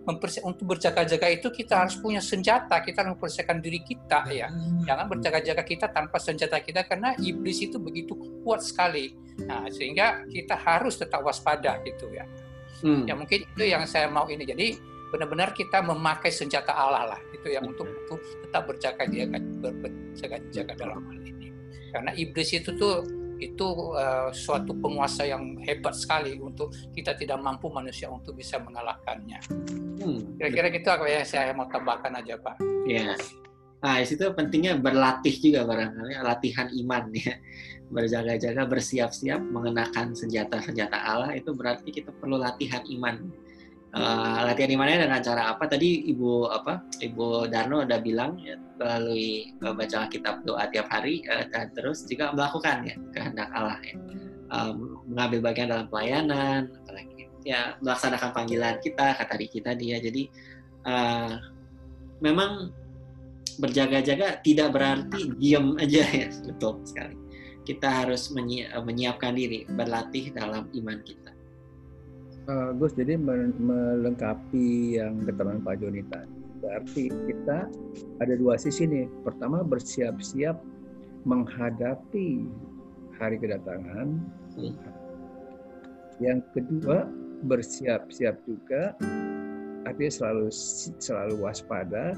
mempersiapkan 0.05 0.51
untuk 0.51 0.77
berjaga-jaga 0.77 1.27
itu 1.31 1.49
kita 1.51 1.87
harus 1.87 1.97
punya 1.99 2.23
senjata 2.23 2.83
kita 2.83 3.05
harus 3.05 3.19
mempersiapkan 3.19 3.59
diri 3.63 3.81
kita 3.83 4.27
ya 4.31 4.49
hmm. 4.51 4.87
jangan 4.87 5.07
berjaga-jaga 5.07 5.63
kita 5.63 5.87
tanpa 5.91 6.19
senjata 6.19 6.59
kita 6.61 6.87
karena 6.87 7.15
iblis 7.19 7.63
itu 7.63 7.79
begitu 7.79 8.15
kuat 8.43 8.63
sekali 8.65 9.15
nah 9.47 9.65
sehingga 9.73 10.29
kita 10.29 10.53
harus 10.59 11.01
tetap 11.01 11.25
waspada 11.25 11.81
gitu 11.87 12.13
ya 12.13 12.25
hmm. 12.85 13.09
ya 13.09 13.15
mungkin 13.17 13.45
itu 13.45 13.65
yang 13.65 13.85
saya 13.89 14.09
mau 14.09 14.29
ini 14.29 14.45
jadi 14.45 14.69
benar-benar 15.11 15.51
kita 15.53 15.83
memakai 15.83 16.31
senjata 16.31 16.71
Allah 16.71 17.15
lah 17.15 17.21
itu 17.35 17.51
yang 17.51 17.67
untuk, 17.67 17.87
untuk 17.87 18.19
tetap 18.47 18.63
berjaga-jaga 18.71 19.39
berjaga-jaga 19.59 20.73
dalam 20.79 21.03
hal 21.03 21.19
ini 21.27 21.51
karena 21.91 22.11
iblis 22.15 22.55
itu 22.55 22.71
tuh 22.79 23.03
itu 23.41 23.67
uh, 23.97 24.29
suatu 24.31 24.77
penguasa 24.77 25.25
yang 25.25 25.57
hebat 25.65 25.97
sekali 25.97 26.37
untuk 26.39 26.71
kita 26.93 27.17
tidak 27.17 27.41
mampu 27.41 27.73
manusia 27.73 28.13
untuk 28.13 28.37
bisa 28.37 28.61
mengalahkannya. 28.61 29.41
Hmm. 29.97 30.37
Kira-kira 30.37 30.69
gitu 30.69 30.89
apa 30.93 31.09
ya 31.09 31.25
saya 31.25 31.57
mau 31.57 31.67
tambahkan 31.67 32.21
aja 32.21 32.37
Pak. 32.37 32.61
Ya. 32.85 33.17
Nah, 33.81 33.97
itu 34.05 34.21
pentingnya 34.37 34.77
berlatih 34.77 35.33
juga 35.41 35.65
barangkali 35.65 36.21
latihan 36.21 36.69
iman 36.85 37.09
ya. 37.17 37.33
Berjaga-jaga, 37.91 38.69
bersiap-siap 38.69 39.41
mengenakan 39.41 40.13
senjata-senjata 40.13 40.95
Allah 40.95 41.33
itu 41.35 41.51
berarti 41.57 41.89
kita 41.91 42.13
perlu 42.13 42.39
latihan 42.39 42.85
iman 42.87 43.33
uh, 43.95 44.39
latihan 44.47 44.71
imannya 44.75 45.07
dengan 45.07 45.21
cara 45.23 45.43
apa? 45.55 45.67
Tadi 45.67 46.11
ibu 46.11 46.47
apa 46.47 46.83
ibu 47.03 47.47
Darno 47.51 47.83
udah 47.83 47.99
bilang 48.03 48.39
ya, 48.41 48.57
melalui 48.79 49.55
uh, 49.63 49.75
baca 49.75 50.07
kitab 50.11 50.43
doa 50.47 50.67
tiap 50.71 50.91
hari 50.91 51.23
uh, 51.29 51.47
dan 51.51 51.71
terus 51.75 52.07
juga 52.07 52.31
melakukan 52.35 52.87
ya 52.87 52.95
kehendak 53.15 53.51
Allah 53.55 53.81
ya. 53.83 53.97
Um, 54.51 55.07
mengambil 55.07 55.47
bagian 55.47 55.71
dalam 55.71 55.87
pelayanan 55.87 56.75
apalagi 56.83 57.31
ya 57.47 57.79
melaksanakan 57.79 58.31
panggilan 58.35 58.77
kita 58.83 59.15
kata 59.15 59.35
kita 59.47 59.71
dia. 59.79 59.97
Jadi 60.03 60.23
uh, 60.87 61.39
memang 62.19 62.75
berjaga-jaga 63.61 64.41
tidak 64.41 64.73
berarti 64.73 65.35
diam 65.39 65.77
aja 65.77 66.03
ya. 66.07 66.29
Betul 66.47 66.83
sekali. 66.87 67.17
Kita 67.61 68.03
harus 68.03 68.33
menyiapkan 68.75 69.37
diri 69.37 69.69
berlatih 69.69 70.33
dalam 70.35 70.67
iman 70.75 70.99
kita 71.05 71.20
uh, 72.51 72.71
Gus 72.75 72.93
jadi 72.99 73.15
melengkapi 73.17 74.99
yang 74.99 75.23
keterangan 75.23 75.63
Pak 75.63 75.75
Joni 75.79 76.03
tadi 76.11 76.39
berarti 76.61 77.09
kita 77.09 77.71
ada 78.21 78.35
dua 78.37 78.61
sisi 78.61 78.85
nih 78.85 79.07
pertama 79.25 79.65
bersiap-siap 79.65 80.61
menghadapi 81.25 82.45
hari 83.17 83.37
kedatangan 83.41 84.21
hmm. 84.59 84.75
yang 86.21 86.45
kedua 86.53 87.09
bersiap-siap 87.49 88.37
juga 88.45 88.93
artinya 89.89 90.13
selalu 90.13 90.47
selalu 91.01 91.35
waspada 91.41 92.13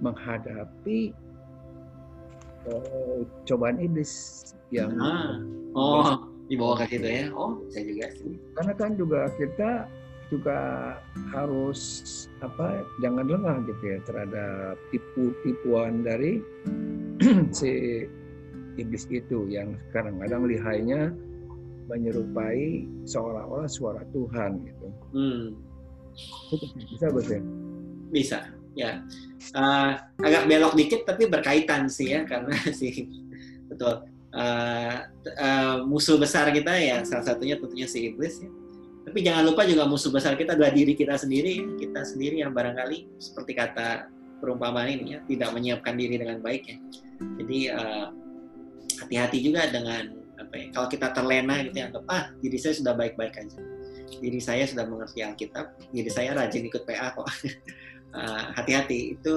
menghadapi 0.00 1.12
uh, 2.72 3.20
cobaan 3.44 3.76
iblis 3.76 4.40
yang 4.72 4.96
ah. 4.96 5.36
oh 5.76 6.35
dibawa 6.46 6.82
ke 6.82 6.96
situ 6.96 7.08
ya 7.08 7.26
oh 7.34 7.58
bisa 7.66 7.80
juga 7.82 8.06
sih 8.14 8.34
karena 8.54 8.72
kan 8.78 8.90
juga 8.94 9.20
kita 9.34 9.70
juga 10.26 10.58
harus 11.30 11.80
apa 12.42 12.82
jangan 12.98 13.30
lengah 13.30 13.62
gitu 13.70 13.82
ya 13.94 13.98
terhadap 14.02 14.74
tipu-tipuan 14.90 16.02
dari 16.02 16.42
si 17.58 18.02
iblis 18.76 19.06
itu 19.08 19.46
yang 19.48 19.78
kadang-kadang 19.94 20.44
lihainya 20.50 21.14
menyerupai 21.86 22.84
seolah-olah 23.06 23.70
suara 23.70 24.02
Tuhan 24.10 24.66
gitu. 24.66 24.88
Hmm. 25.14 25.44
bisa 26.74 27.06
betul? 27.14 27.38
Ya? 27.38 27.42
Bisa, 28.10 28.38
ya. 28.74 28.90
Uh, 29.54 29.94
agak 30.26 30.50
belok 30.50 30.74
dikit 30.74 31.06
tapi 31.06 31.30
berkaitan 31.30 31.86
sih 31.86 32.10
ya 32.10 32.26
karena 32.26 32.50
sih 32.82 33.06
betul 33.70 34.02
uh, 34.36 34.94
uh, 35.40 35.76
musuh 35.88 36.20
besar 36.20 36.52
kita 36.52 36.76
ya 36.76 37.02
salah 37.02 37.24
satunya 37.24 37.56
tentunya 37.56 37.88
si 37.88 38.12
iblis 38.12 38.44
ya. 38.44 38.50
Tapi 39.06 39.22
jangan 39.22 39.46
lupa 39.46 39.62
juga 39.62 39.86
musuh 39.86 40.10
besar 40.10 40.34
kita 40.34 40.58
adalah 40.58 40.74
diri 40.74 40.98
kita 40.98 41.14
sendiri, 41.14 41.78
kita 41.78 42.02
sendiri 42.02 42.42
yang 42.42 42.50
barangkali 42.50 43.22
seperti 43.22 43.54
kata 43.54 44.10
perumpamaan 44.42 44.90
ini 44.90 45.16
ya 45.16 45.20
tidak 45.30 45.50
menyiapkan 45.54 45.94
diri 45.94 46.20
dengan 46.20 46.42
baik 46.42 46.62
ya. 46.68 46.76
Jadi 47.40 47.58
uh, 47.70 48.06
hati-hati 49.06 49.38
juga 49.40 49.70
dengan 49.70 50.20
apa 50.36 50.54
ya, 50.58 50.66
kalau 50.74 50.88
kita 50.90 51.06
terlena 51.16 51.64
gitu 51.64 51.76
ya, 51.80 51.88
ah 52.12 52.28
diri 52.42 52.58
saya 52.60 52.74
sudah 52.76 52.92
baik-baik 52.98 53.34
aja. 53.40 53.58
Diri 54.20 54.38
saya 54.38 54.66
sudah 54.68 54.84
mengerti 54.86 55.22
Alkitab, 55.22 55.78
diri 55.90 56.10
saya 56.10 56.34
rajin 56.36 56.66
ikut 56.66 56.82
PA 56.84 57.14
kok. 57.14 57.26
hati-hati 58.56 59.12
itu 59.12 59.36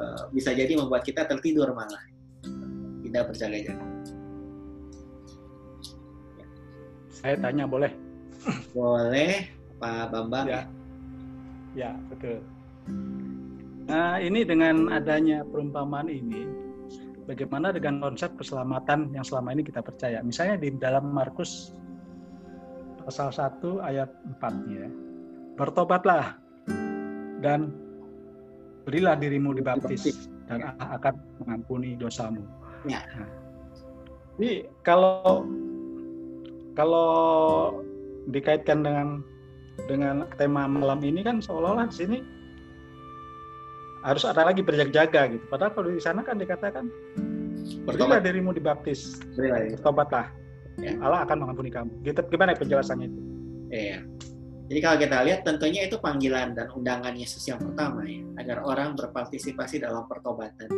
uh, 0.00 0.32
bisa 0.32 0.56
jadi 0.56 0.80
membuat 0.80 1.04
kita 1.04 1.28
tertidur 1.28 1.76
malah 1.76 2.00
tidak 3.04 3.28
berjaga-jaga. 3.28 3.93
Saya 7.24 7.40
tanya 7.40 7.64
boleh? 7.64 7.88
Boleh, 8.76 9.48
Pak 9.80 10.12
Bambang. 10.12 10.44
Ya, 10.44 10.62
ya 11.72 11.90
betul. 12.12 12.44
Nah, 13.88 14.20
ini 14.20 14.44
dengan 14.44 14.92
adanya 14.92 15.40
perumpamaan 15.48 16.12
ini, 16.12 16.44
bagaimana 17.24 17.72
dengan 17.72 18.04
konsep 18.04 18.28
keselamatan 18.36 19.08
yang 19.16 19.24
selama 19.24 19.56
ini 19.56 19.64
kita 19.64 19.80
percaya? 19.80 20.20
Misalnya 20.20 20.60
di 20.60 20.76
dalam 20.76 21.16
Markus 21.16 21.72
pasal 23.08 23.32
1 23.32 23.80
ayat 23.80 24.12
4 24.44 24.68
ya. 24.68 24.84
Bertobatlah 25.56 26.36
dan 27.40 27.72
berilah 28.84 29.16
dirimu 29.16 29.56
dibaptis 29.56 30.28
dan 30.44 30.76
akan 30.76 31.16
mengampuni 31.40 31.96
dosamu. 31.96 32.44
Ya. 32.84 33.00
Nah, 33.16 33.32
jadi 34.36 34.68
kalau 34.84 35.48
kalau 36.74 37.80
dikaitkan 38.30 38.82
dengan 38.82 39.08
dengan 39.90 40.26
tema 40.38 40.70
malam 40.70 41.02
ini 41.02 41.26
kan 41.26 41.42
seolah-olah 41.42 41.90
di 41.90 41.96
sini 41.96 42.18
harus 44.04 44.22
ada 44.28 44.44
lagi 44.44 44.60
berjaga-jaga 44.60 45.32
gitu. 45.32 45.44
Padahal 45.48 45.72
kalau 45.72 45.88
di 45.90 46.02
sana 46.02 46.20
kan 46.20 46.36
dikatakan 46.36 46.84
berilah 47.88 48.20
dirimu 48.20 48.52
dibaptis, 48.52 49.16
bertobatlah. 49.34 50.28
Ya. 50.76 50.98
Allah 51.00 51.24
akan 51.24 51.46
mengampuni 51.46 51.70
kamu. 51.72 52.02
Gitu, 52.04 52.20
gimana 52.28 52.52
penjelasannya 52.52 53.06
itu? 53.08 53.20
Iya. 53.72 53.98
Jadi 54.64 54.80
kalau 54.80 54.96
kita 55.00 55.16
lihat 55.24 55.40
tentunya 55.44 55.80
itu 55.88 55.96
panggilan 56.00 56.56
dan 56.56 56.68
undangan 56.72 57.14
Yesus 57.16 57.44
yang 57.48 57.60
pertama 57.60 58.04
ya, 58.04 58.20
agar 58.40 58.64
orang 58.64 58.96
berpartisipasi 58.96 59.80
dalam 59.80 60.04
pertobatan. 60.08 60.68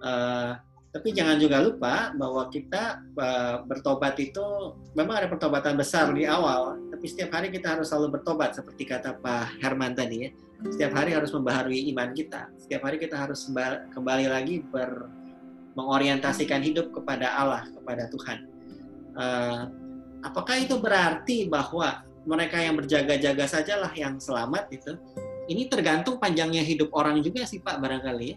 Uh, 0.00 0.56
tapi 0.90 1.14
jangan 1.14 1.38
juga 1.38 1.62
lupa 1.62 2.10
bahwa 2.18 2.50
kita 2.50 2.98
uh, 3.14 3.62
bertobat 3.62 4.18
itu 4.18 4.74
memang 4.98 5.22
ada 5.22 5.28
pertobatan 5.30 5.78
besar 5.78 6.10
di 6.10 6.26
awal, 6.26 6.82
tapi 6.90 7.06
setiap 7.06 7.30
hari 7.38 7.54
kita 7.54 7.78
harus 7.78 7.94
selalu 7.94 8.18
bertobat 8.18 8.58
seperti 8.58 8.90
kata 8.90 9.22
Pak 9.22 9.62
Herman 9.62 9.94
tadi 9.94 10.26
ya. 10.26 10.30
Setiap 10.66 10.92
hari 10.98 11.14
harus 11.14 11.30
membaharui 11.30 11.88
iman 11.94 12.10
kita. 12.10 12.50
Setiap 12.58 12.82
hari 12.84 12.98
kita 12.98 13.16
harus 13.16 13.46
kembali 13.94 14.26
lagi 14.28 14.66
ber 14.66 15.06
mengorientasikan 15.78 16.58
hidup 16.58 16.90
kepada 16.90 17.38
Allah, 17.38 17.62
kepada 17.70 18.10
Tuhan. 18.10 18.38
Uh, 19.14 19.62
apakah 20.26 20.58
itu 20.58 20.74
berarti 20.82 21.46
bahwa 21.46 22.02
mereka 22.26 22.58
yang 22.58 22.74
berjaga-jaga 22.74 23.46
sajalah 23.46 23.94
yang 23.94 24.18
selamat 24.18 24.66
itu. 24.74 24.98
Ini 25.46 25.70
tergantung 25.70 26.18
panjangnya 26.18 26.66
hidup 26.66 26.90
orang 26.94 27.22
juga 27.22 27.46
sih 27.46 27.62
Pak 27.62 27.78
barangkali 27.78 28.26
ya. 28.26 28.36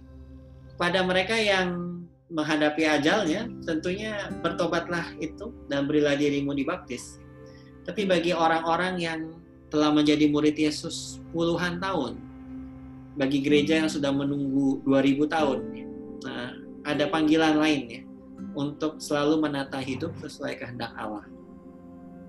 Pada 0.77 1.01
mereka 1.05 1.37
yang 1.37 2.01
menghadapi 2.33 2.83
ajalnya, 2.89 3.45
tentunya 3.61 4.33
bertobatlah 4.41 5.13
itu 5.21 5.53
dan 5.69 5.85
berilah 5.85 6.17
dirimu 6.17 6.57
dibaptis. 6.57 7.21
Tapi 7.85 8.09
bagi 8.09 8.33
orang-orang 8.33 8.97
yang 8.97 9.19
telah 9.69 9.93
menjadi 9.93 10.25
murid 10.33 10.57
Yesus 10.57 11.21
puluhan 11.29 11.77
tahun, 11.77 12.17
bagi 13.13 13.45
gereja 13.45 13.85
yang 13.85 13.89
sudah 13.89 14.09
menunggu 14.09 14.81
2000 14.89 15.29
tahun, 15.29 15.59
nah, 16.25 16.49
ada 16.89 17.05
panggilan 17.13 17.61
lain 17.61 17.81
ya 17.85 18.01
untuk 18.57 18.97
selalu 18.97 19.45
menata 19.45 19.77
hidup 19.77 20.13
sesuai 20.17 20.57
kehendak 20.57 20.93
Allah. 20.97 21.25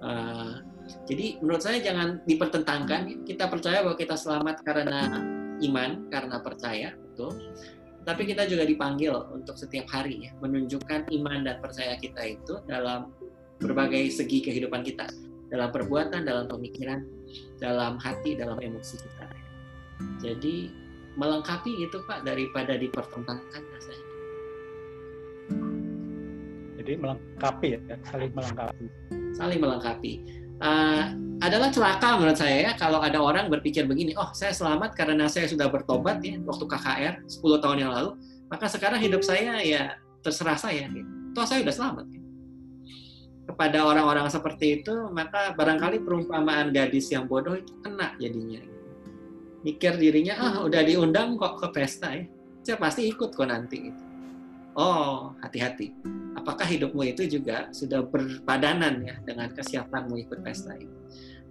Uh, 0.05 0.53
jadi 1.09 1.40
menurut 1.40 1.64
saya 1.64 1.81
jangan 1.81 2.21
dipertentangkan. 2.29 3.25
Kita 3.25 3.49
percaya 3.49 3.81
bahwa 3.81 3.97
kita 3.97 4.17
selamat 4.21 4.61
karena 4.61 5.01
iman, 5.64 6.12
karena 6.12 6.37
percaya, 6.45 6.93
betul. 6.93 7.33
Tapi 8.05 8.23
kita 8.29 8.45
juga 8.45 8.69
dipanggil 8.69 9.17
untuk 9.33 9.57
setiap 9.57 9.88
hari 9.88 10.29
ya, 10.29 10.31
menunjukkan 10.45 11.09
iman 11.09 11.49
dan 11.49 11.57
percaya 11.64 11.97
kita 11.97 12.37
itu 12.37 12.61
dalam 12.69 13.17
berbagai 13.64 14.12
segi 14.12 14.45
kehidupan 14.45 14.85
kita, 14.85 15.09
dalam 15.49 15.73
perbuatan, 15.73 16.29
dalam 16.29 16.45
pemikiran, 16.45 17.01
dalam 17.57 17.97
hati, 17.97 18.37
dalam 18.37 18.61
emosi 18.61 19.01
kita. 19.01 19.25
Jadi 20.21 20.69
melengkapi 21.17 21.73
itu 21.81 21.97
Pak 22.05 22.29
daripada 22.29 22.77
dipertentangkan 22.77 23.62
rasanya. 23.73 24.09
Jadi 26.85 26.93
melengkapi 27.01 27.69
ya, 27.73 27.81
saling 28.12 28.33
melengkapi. 28.37 28.87
Saling 29.33 29.61
melengkapi 29.64 30.43
uh, 30.62 31.05
adalah 31.43 31.69
celaka 31.69 32.17
menurut 32.17 32.38
saya 32.38 32.71
ya 32.71 32.73
kalau 32.79 33.03
ada 33.03 33.19
orang 33.19 33.51
berpikir 33.51 33.85
begini, 33.85 34.14
oh 34.14 34.31
saya 34.33 34.55
selamat 34.55 34.95
karena 34.95 35.27
saya 35.27 35.51
sudah 35.51 35.67
bertobat 35.69 36.23
ya 36.23 36.38
waktu 36.45 36.64
KKR 36.64 37.14
10 37.27 37.62
tahun 37.64 37.79
yang 37.83 37.90
lalu, 37.90 38.11
maka 38.47 38.71
sekarang 38.71 39.03
hidup 39.03 39.21
saya 39.27 39.59
ya 39.61 39.99
terserah 40.23 40.57
saya. 40.57 40.87
Gitu. 40.88 41.09
Toh 41.35 41.45
saya 41.45 41.67
sudah 41.67 41.75
selamat. 41.75 42.05
Gitu. 42.09 42.29
Kepada 43.45 43.85
orang-orang 43.85 44.27
seperti 44.33 44.81
itu, 44.81 44.95
maka 45.12 45.53
barangkali 45.53 46.01
perumpamaan 46.01 46.73
gadis 46.73 47.12
yang 47.12 47.29
bodoh 47.29 47.59
itu 47.59 47.77
kena 47.85 48.17
jadinya. 48.17 48.62
Gitu. 48.62 48.81
Mikir 49.64 49.93
dirinya, 49.97 50.35
ah 50.40 50.55
udah 50.64 50.81
diundang 50.85 51.37
kok 51.37 51.61
ke 51.61 51.69
pesta 51.73 52.12
ya, 52.12 52.25
saya 52.64 52.77
pasti 52.81 53.09
ikut 53.09 53.37
kok 53.37 53.49
nanti. 53.49 53.93
Gitu. 53.93 54.04
Oh, 54.75 55.31
hati-hati. 55.39 55.95
Apakah 56.35 56.67
hidupmu 56.67 57.07
itu 57.07 57.31
juga 57.31 57.71
sudah 57.71 58.03
berpadanan 58.03 59.07
ya 59.07 59.15
dengan 59.23 59.55
kesiapanmu 59.55 60.19
ikut 60.27 60.43
pesta 60.43 60.75
ini? 60.75 60.91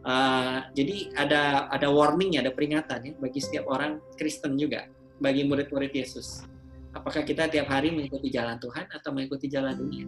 Uh, 0.04 0.60
jadi 0.76 1.16
ada 1.16 1.72
ada 1.72 1.88
warning 1.88 2.36
ada 2.36 2.52
peringatan 2.52 3.00
ya 3.08 3.14
bagi 3.16 3.40
setiap 3.40 3.64
orang 3.72 4.04
Kristen 4.20 4.60
juga, 4.60 4.92
bagi 5.24 5.48
murid-murid 5.48 5.96
Yesus. 5.96 6.44
Apakah 6.92 7.24
kita 7.24 7.48
tiap 7.48 7.72
hari 7.72 7.96
mengikuti 7.96 8.28
jalan 8.28 8.60
Tuhan 8.60 8.92
atau 8.92 9.16
mengikuti 9.16 9.48
jalan 9.48 9.72
dunia? 9.80 10.06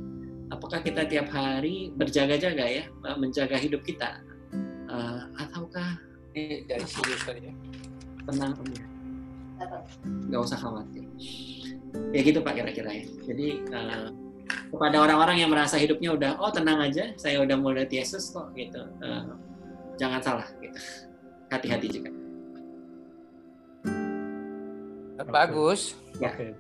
Apakah 0.52 0.84
kita 0.84 1.08
tiap 1.08 1.32
hari 1.32 1.96
berjaga-jaga 1.96 2.68
ya, 2.68 2.84
menjaga 3.16 3.56
hidup 3.56 3.80
kita? 3.88 4.20
Uh, 4.92 5.24
ataukah 5.40 6.04
eh, 6.36 6.68
dari 6.68 6.84
sini 6.84 7.16
ya? 7.48 7.54
Tenang, 8.28 8.54
ya. 8.76 8.86
Nggak 10.04 10.42
usah 10.44 10.60
khawatir 10.60 11.08
ya 12.16 12.22
gitu 12.24 12.40
pak 12.40 12.54
kira-kira 12.58 12.92
ya. 12.92 13.06
Jadi 13.26 13.48
uh, 13.72 14.08
kepada 14.72 15.02
orang-orang 15.02 15.42
yang 15.42 15.50
merasa 15.50 15.76
hidupnya 15.80 16.14
udah 16.14 16.32
oh 16.38 16.52
tenang 16.54 16.80
aja 16.84 17.12
saya 17.18 17.42
udah 17.42 17.58
mulai 17.58 17.88
Yesus 17.88 18.32
kok 18.32 18.54
gitu. 18.54 18.82
Uh, 19.02 19.36
jangan 20.00 20.20
salah 20.22 20.48
gitu. 20.60 20.80
Hati-hati 21.50 21.88
juga. 21.90 22.10
Bagus 25.26 25.98
ya. 26.22 26.32
Oke, 26.32 26.54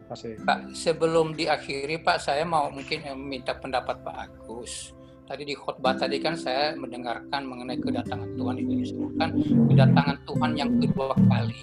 Pak 0.44 0.74
sebelum 0.76 1.32
diakhiri 1.38 2.02
Pak 2.02 2.18
saya 2.20 2.44
mau 2.44 2.68
mungkin 2.74 3.06
minta 3.24 3.56
pendapat 3.56 4.02
Pak 4.04 4.16
Agus. 4.16 4.92
Tadi 5.26 5.42
di 5.42 5.58
khotbah 5.58 5.98
tadi 5.98 6.22
kan 6.22 6.38
saya 6.38 6.78
mendengarkan 6.78 7.50
mengenai 7.50 7.82
kedatangan 7.82 8.30
Tuhan 8.38 8.56
itu 8.62 8.74
disebutkan 8.86 9.30
kedatangan 9.74 10.18
Tuhan 10.22 10.52
yang 10.54 10.70
kedua 10.78 11.18
kali 11.18 11.62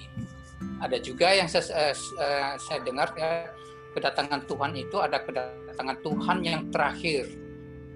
ada 0.82 0.98
juga 0.98 1.30
yang 1.30 1.46
saya, 1.46 1.94
uh, 1.94 2.58
saya 2.58 2.78
dengar 2.82 3.14
ya 3.14 3.46
kedatangan 3.94 4.42
Tuhan 4.50 4.72
itu 4.74 4.96
ada 4.98 5.22
kedatangan 5.22 5.96
Tuhan 6.02 6.38
yang 6.42 6.60
terakhir. 6.74 7.30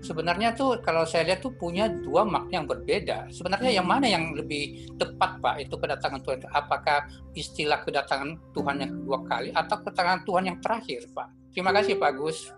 Sebenarnya 0.04 0.54
tuh 0.54 0.78
kalau 0.84 1.02
saya 1.02 1.26
lihat 1.26 1.42
tuh 1.42 1.50
punya 1.56 1.90
dua 1.90 2.22
makna 2.22 2.62
yang 2.62 2.66
berbeda. 2.68 3.26
Sebenarnya 3.32 3.80
yang 3.82 3.88
mana 3.88 4.06
yang 4.06 4.36
lebih 4.38 4.86
tepat 5.00 5.40
Pak 5.42 5.66
itu 5.66 5.74
kedatangan 5.74 6.20
Tuhan? 6.22 6.38
Apakah 6.52 7.10
istilah 7.34 7.82
kedatangan 7.82 8.38
Tuhan 8.54 8.76
yang 8.86 8.92
kedua 9.02 9.18
kali 9.26 9.50
atau 9.50 9.76
kedatangan 9.82 10.22
Tuhan 10.22 10.44
yang 10.46 10.58
terakhir 10.62 11.10
Pak? 11.10 11.28
Terima 11.50 11.74
kasih 11.74 11.98
Pak 11.98 12.12
Gus. 12.22 12.54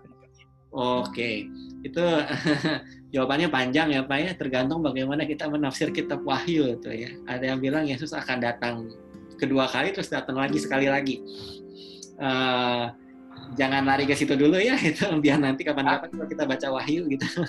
Oke, 0.69 1.49
itu 1.81 2.03
jawabannya 3.15 3.49
panjang 3.49 3.89
ya 3.89 4.05
Pak 4.05 4.17
ya, 4.21 4.31
tergantung 4.37 4.85
bagaimana 4.85 5.25
kita 5.25 5.49
menafsir 5.49 5.89
kitab 5.89 6.21
Wahyu 6.21 6.77
itu 6.77 6.93
ya. 6.93 7.09
Ada 7.25 7.55
yang 7.55 7.59
bilang 7.63 7.89
Yesus 7.89 8.13
akan 8.13 8.37
datang 8.37 8.93
kedua 9.39 9.71
kali 9.71 9.95
terus 9.95 10.11
datang 10.11 10.35
lagi 10.35 10.59
sekali 10.59 10.91
lagi. 10.91 11.23
Uh, 12.19 12.91
jangan 13.57 13.81
lari 13.87 14.05
ke 14.05 14.13
situ 14.13 14.35
dulu 14.37 14.59
ya 14.59 14.77
itu 14.89 15.07
biar 15.17 15.41
nanti 15.41 15.65
kapan-kapan 15.65 16.09
kalau 16.11 16.27
kita 16.27 16.43
baca 16.45 16.67
wahyu 16.69 17.07
gitu. 17.09 17.25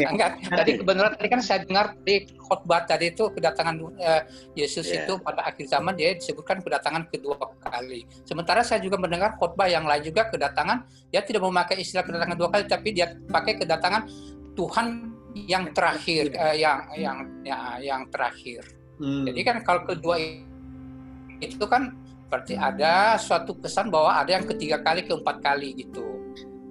Enggak, 0.00 0.40
tadi 0.48 0.80
kebenaran 0.80 1.12
tadi 1.14 1.28
kan 1.28 1.40
saya 1.44 1.60
dengar 1.62 1.92
di 2.02 2.24
khotbah 2.40 2.88
tadi 2.88 3.12
itu 3.12 3.28
kedatangan 3.28 3.76
uh, 4.00 4.22
Yesus 4.56 4.88
yeah. 4.88 5.04
itu 5.04 5.20
pada 5.20 5.44
akhir 5.44 5.68
zaman 5.68 5.92
dia 5.94 6.16
disebutkan 6.16 6.64
kedatangan 6.64 7.06
kedua 7.12 7.36
kali. 7.60 8.08
Sementara 8.24 8.64
saya 8.64 8.80
juga 8.80 8.96
mendengar 8.96 9.36
khotbah 9.36 9.68
yang 9.68 9.84
lain 9.84 10.02
juga 10.08 10.26
kedatangan 10.32 10.88
dia 11.12 11.20
tidak 11.22 11.44
memakai 11.44 11.84
istilah 11.84 12.02
kedatangan 12.02 12.36
dua 12.36 12.48
kali 12.48 12.64
tapi 12.64 12.88
dia 12.96 13.12
pakai 13.28 13.60
kedatangan 13.60 14.08
Tuhan 14.56 15.12
yang 15.36 15.68
terakhir 15.76 16.32
uh, 16.32 16.56
yang 16.56 16.88
yang 16.96 17.18
ya, 17.44 17.76
yang 17.78 18.08
terakhir. 18.08 18.64
Hmm. 18.96 19.24
Jadi 19.28 19.40
kan 19.44 19.56
kalau 19.64 19.84
kedua 19.84 20.16
itu 21.40 21.64
kan 21.68 21.92
berarti 22.26 22.58
ada 22.58 23.14
suatu 23.20 23.54
kesan 23.60 23.92
bahwa 23.92 24.18
ada 24.18 24.34
yang 24.34 24.44
ketiga 24.48 24.82
kali 24.82 25.06
keempat 25.06 25.36
kali 25.44 25.76
gitu. 25.78 26.16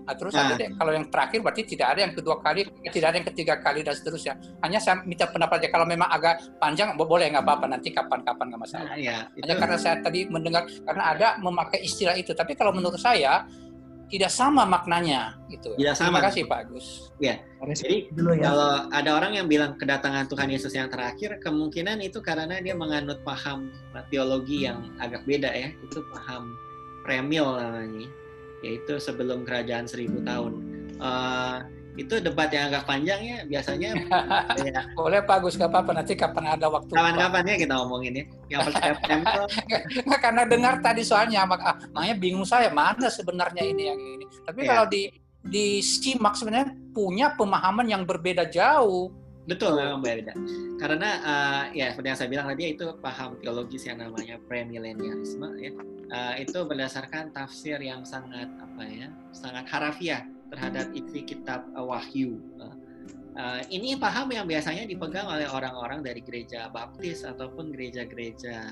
Nah, 0.06 0.14
terus 0.14 0.38
nah. 0.38 0.46
ada 0.46 0.54
deh 0.54 0.70
kalau 0.78 0.92
yang 0.94 1.10
terakhir 1.10 1.42
berarti 1.42 1.64
tidak 1.66 1.98
ada 1.98 2.00
yang 2.06 2.14
kedua 2.14 2.38
kali 2.38 2.62
tidak 2.94 3.08
ada 3.10 3.18
yang 3.18 3.28
ketiga 3.34 3.54
kali 3.58 3.82
dan 3.82 3.98
seterusnya. 3.98 4.38
Hanya 4.62 4.78
saya 4.78 5.02
minta 5.02 5.26
pendapatnya 5.26 5.70
kalau 5.74 5.90
memang 5.90 6.06
agak 6.14 6.46
panjang 6.62 6.94
boleh 6.94 7.34
nggak 7.34 7.42
apa-apa. 7.42 7.66
Nanti 7.66 7.90
kapan-kapan 7.90 8.46
nggak 8.54 8.62
masalah. 8.62 8.94
Nah, 8.94 8.98
ya, 9.02 9.18
itu... 9.34 9.42
hanya 9.42 9.56
karena 9.58 9.78
saya 9.82 9.96
tadi 10.06 10.30
mendengar 10.30 10.70
karena 10.70 11.04
ada 11.10 11.28
memakai 11.42 11.82
istilah 11.82 12.14
itu. 12.14 12.38
Tapi 12.38 12.54
kalau 12.54 12.70
menurut 12.70 13.02
saya 13.02 13.50
tidak 14.10 14.32
sama 14.32 14.64
maknanya 14.64 15.38
gitu. 15.50 15.74
Tidak 15.76 15.96
sama. 15.98 16.22
Terima 16.22 16.22
kasih 16.30 16.42
Pak 16.46 16.60
Agus. 16.68 16.88
Ya. 17.18 17.42
Jadi 17.66 18.14
dulu 18.14 18.38
ya. 18.38 18.52
kalau 18.52 18.72
ada 18.94 19.10
orang 19.18 19.32
yang 19.34 19.48
bilang 19.50 19.78
kedatangan 19.82 20.30
Tuhan 20.30 20.50
Yesus 20.54 20.74
yang 20.78 20.90
terakhir, 20.94 21.42
kemungkinan 21.42 22.02
itu 22.06 22.22
karena 22.22 22.62
dia 22.62 22.78
menganut 22.78 23.26
paham 23.26 23.74
teologi 24.14 24.70
yang 24.70 24.94
agak 25.02 25.26
beda 25.26 25.50
ya. 25.50 25.70
Itu 25.82 26.06
paham 26.14 26.54
premil 27.02 27.58
namanya, 27.58 28.10
yaitu 28.62 29.02
sebelum 29.02 29.46
kerajaan 29.46 29.90
seribu 29.90 30.22
tahun. 30.22 30.54
Uh, 31.02 31.66
itu 31.96 32.20
debat 32.20 32.52
yang 32.52 32.68
agak 32.72 32.84
panjang 32.88 33.20
ya 33.24 33.38
biasanya. 33.48 33.92
Ya. 34.66 34.82
boleh 34.98 35.22
Pak 35.22 35.46
Gus 35.46 35.60
gak 35.60 35.70
apa-apa. 35.70 36.02
Nanti 36.02 36.18
kapan 36.18 36.58
ada 36.58 36.68
waktu 36.72 36.90
kapan-kapan 36.90 37.44
ya 37.54 37.56
kita 37.60 37.74
ngomongin 37.78 38.14
ya. 38.18 38.24
Yang 38.58 38.62
percaya 38.72 38.92
nggak 40.08 40.22
karena 40.22 40.44
dengar 40.48 40.74
tadi 40.82 41.02
soalnya 41.06 41.46
maka 41.46 41.78
makanya 41.94 42.16
bingung 42.18 42.48
saya 42.48 42.72
mana 42.74 43.08
sebenarnya 43.12 43.62
ini 43.62 43.84
yang 43.94 44.00
ini. 44.00 44.26
Tapi 44.48 44.60
ya. 44.66 44.68
kalau 44.74 44.86
di 44.90 45.12
disimak 45.46 46.34
sebenarnya 46.34 46.74
punya 46.96 47.38
pemahaman 47.38 47.86
yang 47.86 48.04
berbeda 48.08 48.50
jauh. 48.50 49.14
Betul 49.46 49.78
memang 49.78 50.02
berbeda. 50.02 50.34
Karena 50.82 51.10
uh, 51.22 51.64
ya 51.78 51.94
seperti 51.94 52.08
yang 52.10 52.18
saya 52.18 52.30
bilang 52.34 52.48
tadi 52.50 52.64
itu 52.74 52.86
paham 52.98 53.38
teologis 53.38 53.86
yang 53.86 54.02
namanya 54.02 54.42
premilenialisme 54.50 55.48
ya. 55.62 55.72
Uh, 56.10 56.34
itu 56.42 56.58
berdasarkan 56.66 57.34
tafsir 57.34 57.78
yang 57.82 58.06
sangat 58.06 58.50
apa 58.62 58.84
ya 58.86 59.10
sangat 59.34 59.66
harafiah 59.70 60.22
terhadap 60.56 60.88
isi 60.96 61.28
kitab 61.28 61.68
uh, 61.76 61.84
Wahyu. 61.84 62.40
Uh, 62.56 62.76
Uh, 63.36 63.60
ini 63.68 64.00
paham 64.00 64.32
yang 64.32 64.48
biasanya 64.48 64.88
dipegang 64.88 65.28
oleh 65.28 65.44
orang-orang 65.44 66.00
dari 66.00 66.24
gereja 66.24 66.72
baptis 66.72 67.28
ataupun 67.28 67.68
gereja-gereja 67.76 68.64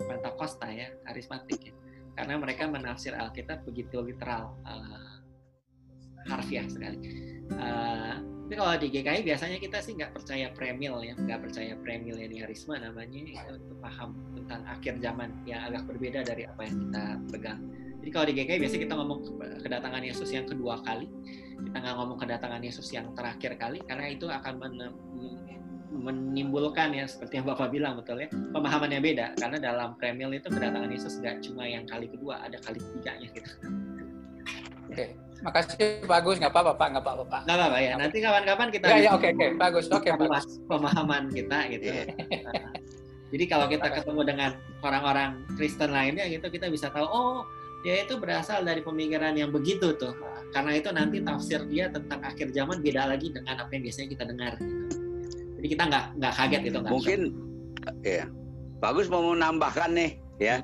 Pentakosta 0.00 0.72
ya, 0.72 0.88
karismatik 1.04 1.68
ya. 1.68 1.74
Karena 2.16 2.40
mereka 2.40 2.64
menafsir 2.64 3.12
Alkitab 3.12 3.60
begitu 3.68 4.00
literal, 4.00 4.56
uh, 4.64 5.20
harfiah 6.24 6.64
sekali. 6.64 6.96
Uh, 7.52 8.24
tapi 8.44 8.54
kalau 8.56 8.72
di 8.80 8.88
GKI 8.88 9.20
biasanya 9.20 9.58
kita 9.60 9.78
sih 9.84 9.92
nggak 9.96 10.16
percaya 10.16 10.48
premil 10.56 11.04
ya, 11.04 11.12
nggak 11.16 11.40
percaya 11.44 11.76
premileniarisme 11.80 12.72
namanya 12.76 13.20
itu 13.20 13.74
paham 13.84 14.16
tentang 14.32 14.64
akhir 14.64 14.96
zaman 15.04 15.28
yang 15.44 15.60
agak 15.68 15.84
berbeda 15.88 16.24
dari 16.24 16.48
apa 16.48 16.60
yang 16.64 16.76
kita 16.88 17.04
pegang. 17.32 17.60
Jadi 18.04 18.12
kalau 18.12 18.26
di 18.28 18.36
GKI 18.36 18.60
biasanya 18.60 18.82
kita 18.84 18.94
ngomong 19.00 19.18
kedatangan 19.64 20.02
Yesus 20.04 20.28
yang 20.28 20.44
kedua 20.44 20.76
kali, 20.84 21.08
kita 21.56 21.76
nggak 21.80 21.96
ngomong 21.96 22.20
kedatangan 22.20 22.60
Yesus 22.60 22.92
yang 22.92 23.08
terakhir 23.16 23.56
kali 23.56 23.80
karena 23.80 24.12
itu 24.12 24.28
akan 24.28 24.60
menimbulkan 25.88 26.92
ya 26.92 27.08
seperti 27.08 27.40
yang 27.40 27.48
Bapak 27.48 27.72
bilang 27.72 27.96
betul 27.96 28.20
ya 28.20 28.28
pemahaman 28.28 28.92
yang 28.92 29.00
beda 29.00 29.32
karena 29.40 29.56
dalam 29.56 29.96
premil 29.96 30.36
itu 30.36 30.52
kedatangan 30.52 30.92
Yesus 30.92 31.16
nggak 31.16 31.48
cuma 31.48 31.64
yang 31.64 31.88
kali 31.88 32.04
kedua 32.12 32.44
ada 32.44 32.60
kali 32.60 32.76
ketiganya 32.76 33.28
gitu. 33.32 33.50
Oke, 34.92 35.16
makasih 35.40 36.04
bagus 36.04 36.36
nggak 36.44 36.52
apa-apa 36.52 36.76
Pak 36.76 36.88
nggak 36.92 37.04
apa-apa 37.08 37.24
Pak. 37.24 37.40
Nggak 37.48 37.56
apa-apa 37.56 37.78
ya 37.80 37.92
nanti 37.96 38.16
kawan-kapan 38.20 38.68
kita. 38.68 38.84
Ya 38.84 38.96
ya 39.00 39.10
oke 39.16 39.32
oke 39.32 39.46
bagus 39.56 39.88
oke 39.88 40.12
bagus. 40.12 40.60
Pemahaman 40.68 41.32
kita 41.32 41.72
gitu. 41.72 41.88
Iya. 41.88 42.04
Jadi 43.32 43.44
kalau 43.48 43.64
kita 43.64 43.88
ketemu 43.88 44.20
dengan 44.28 44.50
orang-orang 44.84 45.40
Kristen 45.56 45.88
lainnya 45.88 46.28
gitu 46.28 46.52
kita 46.52 46.68
bisa 46.68 46.92
tahu 46.92 47.08
oh 47.08 47.63
dia 47.84 48.00
itu 48.00 48.16
berasal 48.16 48.64
dari 48.64 48.80
pemikiran 48.80 49.36
yang 49.36 49.52
begitu 49.52 49.92
tuh 50.00 50.16
karena 50.56 50.72
itu 50.80 50.88
nanti 50.88 51.20
tafsir 51.20 51.60
dia 51.68 51.92
tentang 51.92 52.24
akhir 52.24 52.48
zaman 52.56 52.80
beda 52.80 53.12
lagi 53.12 53.28
dengan 53.28 53.60
apa 53.60 53.68
yang 53.76 53.84
biasanya 53.84 54.08
kita 54.08 54.24
dengar 54.24 54.52
gitu. 54.56 54.96
jadi 55.60 55.66
kita 55.68 55.82
nggak 55.92 56.04
nggak 56.16 56.32
kaget 56.32 56.60
gitu 56.64 56.78
mungkin 56.88 57.20
ya 58.00 58.24
bagus 58.80 59.06
mau 59.12 59.20
menambahkan 59.36 59.92
nih 59.92 60.10
ya 60.40 60.56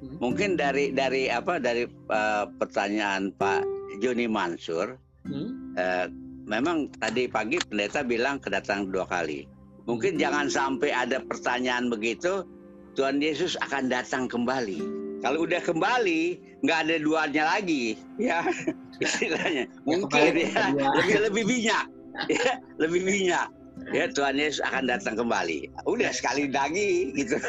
hmm. 0.00 0.16
mungkin 0.16 0.56
dari 0.56 0.96
dari 0.96 1.28
apa 1.28 1.60
dari 1.60 1.84
uh, 2.08 2.48
pertanyaan 2.56 3.36
Pak 3.36 3.68
Joni 4.00 4.24
Mansur 4.24 4.96
hmm? 5.28 5.76
uh, 5.76 6.08
memang 6.48 6.88
tadi 6.96 7.28
pagi 7.28 7.60
pendeta 7.68 8.00
bilang 8.00 8.40
kedatangan 8.40 8.88
dua 8.88 9.04
kali 9.04 9.44
mungkin 9.84 10.16
hmm. 10.16 10.20
jangan 10.24 10.46
sampai 10.48 10.88
ada 10.88 11.20
pertanyaan 11.20 11.92
begitu 11.92 12.48
Tuhan 12.96 13.20
Yesus 13.20 13.60
akan 13.60 13.92
datang 13.92 14.24
kembali 14.24 15.11
kalau 15.22 15.46
udah 15.46 15.62
kembali, 15.62 16.22
nggak 16.66 16.78
ada 16.86 16.96
duanya 16.98 17.42
lagi, 17.46 17.94
ya 18.18 18.42
istilahnya. 19.04 19.70
Mungkin 19.86 20.34
ya, 20.34 20.66
lebih 20.74 21.16
lebih 21.30 21.44
minyak, 21.46 21.86
ya, 22.26 22.58
lebih 22.82 23.00
minyak. 23.06 23.48
Ya 23.94 24.04
Tuhan 24.10 24.36
Yesus 24.36 24.60
akan 24.68 24.90
datang 24.90 25.16
kembali. 25.16 25.70
Udah 25.88 26.12
sekali 26.12 26.46
lagi 26.50 27.14
gitu. 27.16 27.34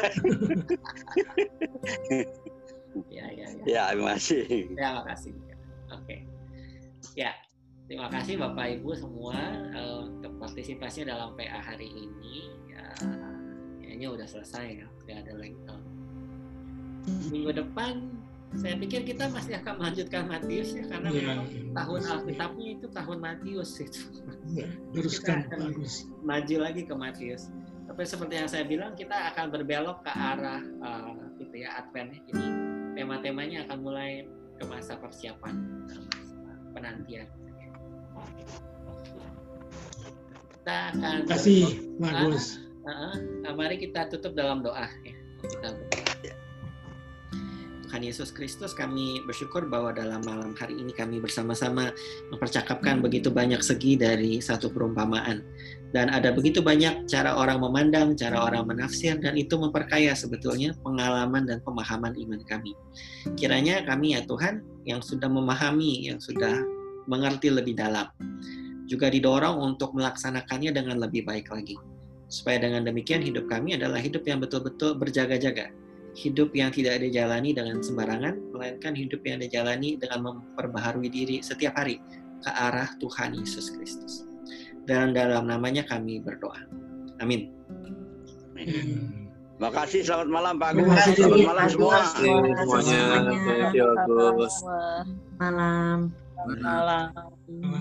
ya, 3.12 3.26
ya, 3.28 3.46
ya. 3.60 3.62
Ya, 3.68 3.82
terima 3.92 4.16
kasih. 4.16 4.42
Ya, 4.74 4.88
terima 4.88 5.04
kasih. 5.04 5.32
Oke. 5.92 6.16
Ya, 7.14 7.30
terima 7.86 8.08
kasih 8.08 8.40
Bapak 8.40 8.80
Ibu 8.80 8.90
semua 8.96 9.36
uh, 9.76 10.08
untuk 10.10 10.32
partisipasinya 10.40 11.12
dalam 11.12 11.36
PA 11.36 11.60
hari 11.60 11.92
ini. 11.92 12.50
Ya, 12.72 12.82
kayaknya 13.84 14.08
udah 14.16 14.26
selesai 14.26 14.80
ya, 14.80 14.86
nggak 15.06 15.28
ada 15.28 15.32
lagi 15.38 15.58
minggu 17.30 17.52
depan 17.60 18.14
saya 18.54 18.78
pikir 18.78 19.02
kita 19.02 19.26
masih 19.34 19.58
akan 19.58 19.82
melanjutkan 19.82 20.30
Matius 20.30 20.78
ya 20.78 20.86
karena 20.86 21.08
ya, 21.10 21.14
memang 21.18 21.38
ya, 21.50 21.62
tahun 21.74 22.00
Alkitabnya 22.06 22.68
itu 22.78 22.86
tahun 22.86 23.18
Matius 23.18 23.70
itu. 23.82 24.02
Ya, 24.54 24.68
teruskan 24.94 25.50
bagus. 25.50 26.06
Maju 26.22 26.56
lagi 26.62 26.82
ke 26.86 26.94
Matius. 26.94 27.50
Tapi 27.90 28.02
seperti 28.06 28.34
yang 28.38 28.48
saya 28.48 28.64
bilang 28.64 28.94
kita 28.94 29.34
akan 29.34 29.50
berbelok 29.50 30.06
ke 30.06 30.12
arah 30.14 30.62
uh, 30.86 31.18
gitu 31.42 31.66
ya 31.66 31.82
Advent. 31.82 32.14
Jadi 32.30 32.44
tema-temanya 32.94 33.66
akan 33.66 33.78
mulai 33.82 34.22
ke 34.54 34.64
masa 34.70 34.94
persiapan, 35.02 35.54
masa 35.90 36.52
penantian. 36.78 37.26
Kita 40.62 40.76
akan 40.94 41.14
Terima 41.26 41.30
kasih, 41.34 41.62
bagus. 41.98 42.62
Uh, 42.86 42.90
uh, 42.90 43.14
uh, 43.50 43.54
mari 43.58 43.82
kita 43.82 44.06
tutup 44.14 44.38
dalam 44.38 44.62
doa 44.62 44.86
ya. 45.02 45.13
Tuhan 48.04 48.12
Yesus 48.20 48.36
Kristus, 48.36 48.76
kami 48.76 49.24
bersyukur 49.24 49.64
bahwa 49.64 49.88
dalam 49.88 50.20
malam 50.28 50.52
hari 50.60 50.76
ini 50.76 50.92
kami 50.92 51.24
bersama-sama 51.24 51.88
mempercakapkan 52.28 53.00
begitu 53.00 53.32
banyak 53.32 53.64
segi 53.64 53.96
dari 53.96 54.44
satu 54.44 54.68
perumpamaan. 54.68 55.40
Dan 55.96 56.12
ada 56.12 56.28
begitu 56.28 56.60
banyak 56.60 57.08
cara 57.08 57.32
orang 57.32 57.64
memandang, 57.64 58.12
cara 58.12 58.44
orang 58.44 58.68
menafsir, 58.68 59.16
dan 59.24 59.40
itu 59.40 59.56
memperkaya 59.56 60.12
sebetulnya 60.12 60.76
pengalaman 60.84 61.48
dan 61.48 61.64
pemahaman 61.64 62.12
iman 62.12 62.44
kami. 62.44 62.76
Kiranya 63.40 63.80
kami 63.88 64.12
ya 64.12 64.28
Tuhan, 64.28 64.60
yang 64.84 65.00
sudah 65.00 65.32
memahami, 65.32 66.04
yang 66.04 66.20
sudah 66.20 66.60
mengerti 67.08 67.56
lebih 67.56 67.72
dalam, 67.72 68.12
juga 68.84 69.08
didorong 69.08 69.64
untuk 69.64 69.96
melaksanakannya 69.96 70.76
dengan 70.76 71.00
lebih 71.00 71.24
baik 71.24 71.48
lagi. 71.48 71.80
Supaya 72.28 72.68
dengan 72.68 72.84
demikian 72.84 73.24
hidup 73.24 73.48
kami 73.48 73.80
adalah 73.80 73.96
hidup 73.96 74.28
yang 74.28 74.44
betul-betul 74.44 74.92
berjaga-jaga, 75.00 75.72
hidup 76.14 76.54
yang 76.54 76.70
tidak 76.70 77.02
dijalani 77.02 77.50
dengan 77.50 77.82
sembarangan, 77.82 78.54
melainkan 78.54 78.94
hidup 78.94 79.20
yang 79.26 79.42
dijalani 79.42 79.98
dengan 79.98 80.30
memperbaharui 80.30 81.10
diri 81.10 81.42
setiap 81.42 81.74
hari 81.74 81.98
ke 82.40 82.50
arah 82.50 82.88
Tuhan 83.02 83.34
Yesus 83.34 83.74
Kristus. 83.74 84.22
Dan 84.86 85.16
dalam 85.16 85.50
namanya 85.50 85.82
kami 85.84 86.22
berdoa. 86.22 86.60
Amin. 87.18 87.50
Amin. 88.54 89.24
Terima 89.54 89.70
kasih, 89.70 90.02
selamat 90.02 90.28
malam 90.28 90.54
Pak 90.58 90.68
Agus. 90.74 91.14
Selamat 91.14 91.46
malam 91.46 91.66
semua. 91.70 91.98
Semuanya. 92.10 93.02
Malam. 95.38 95.98
Malam. 96.58 97.80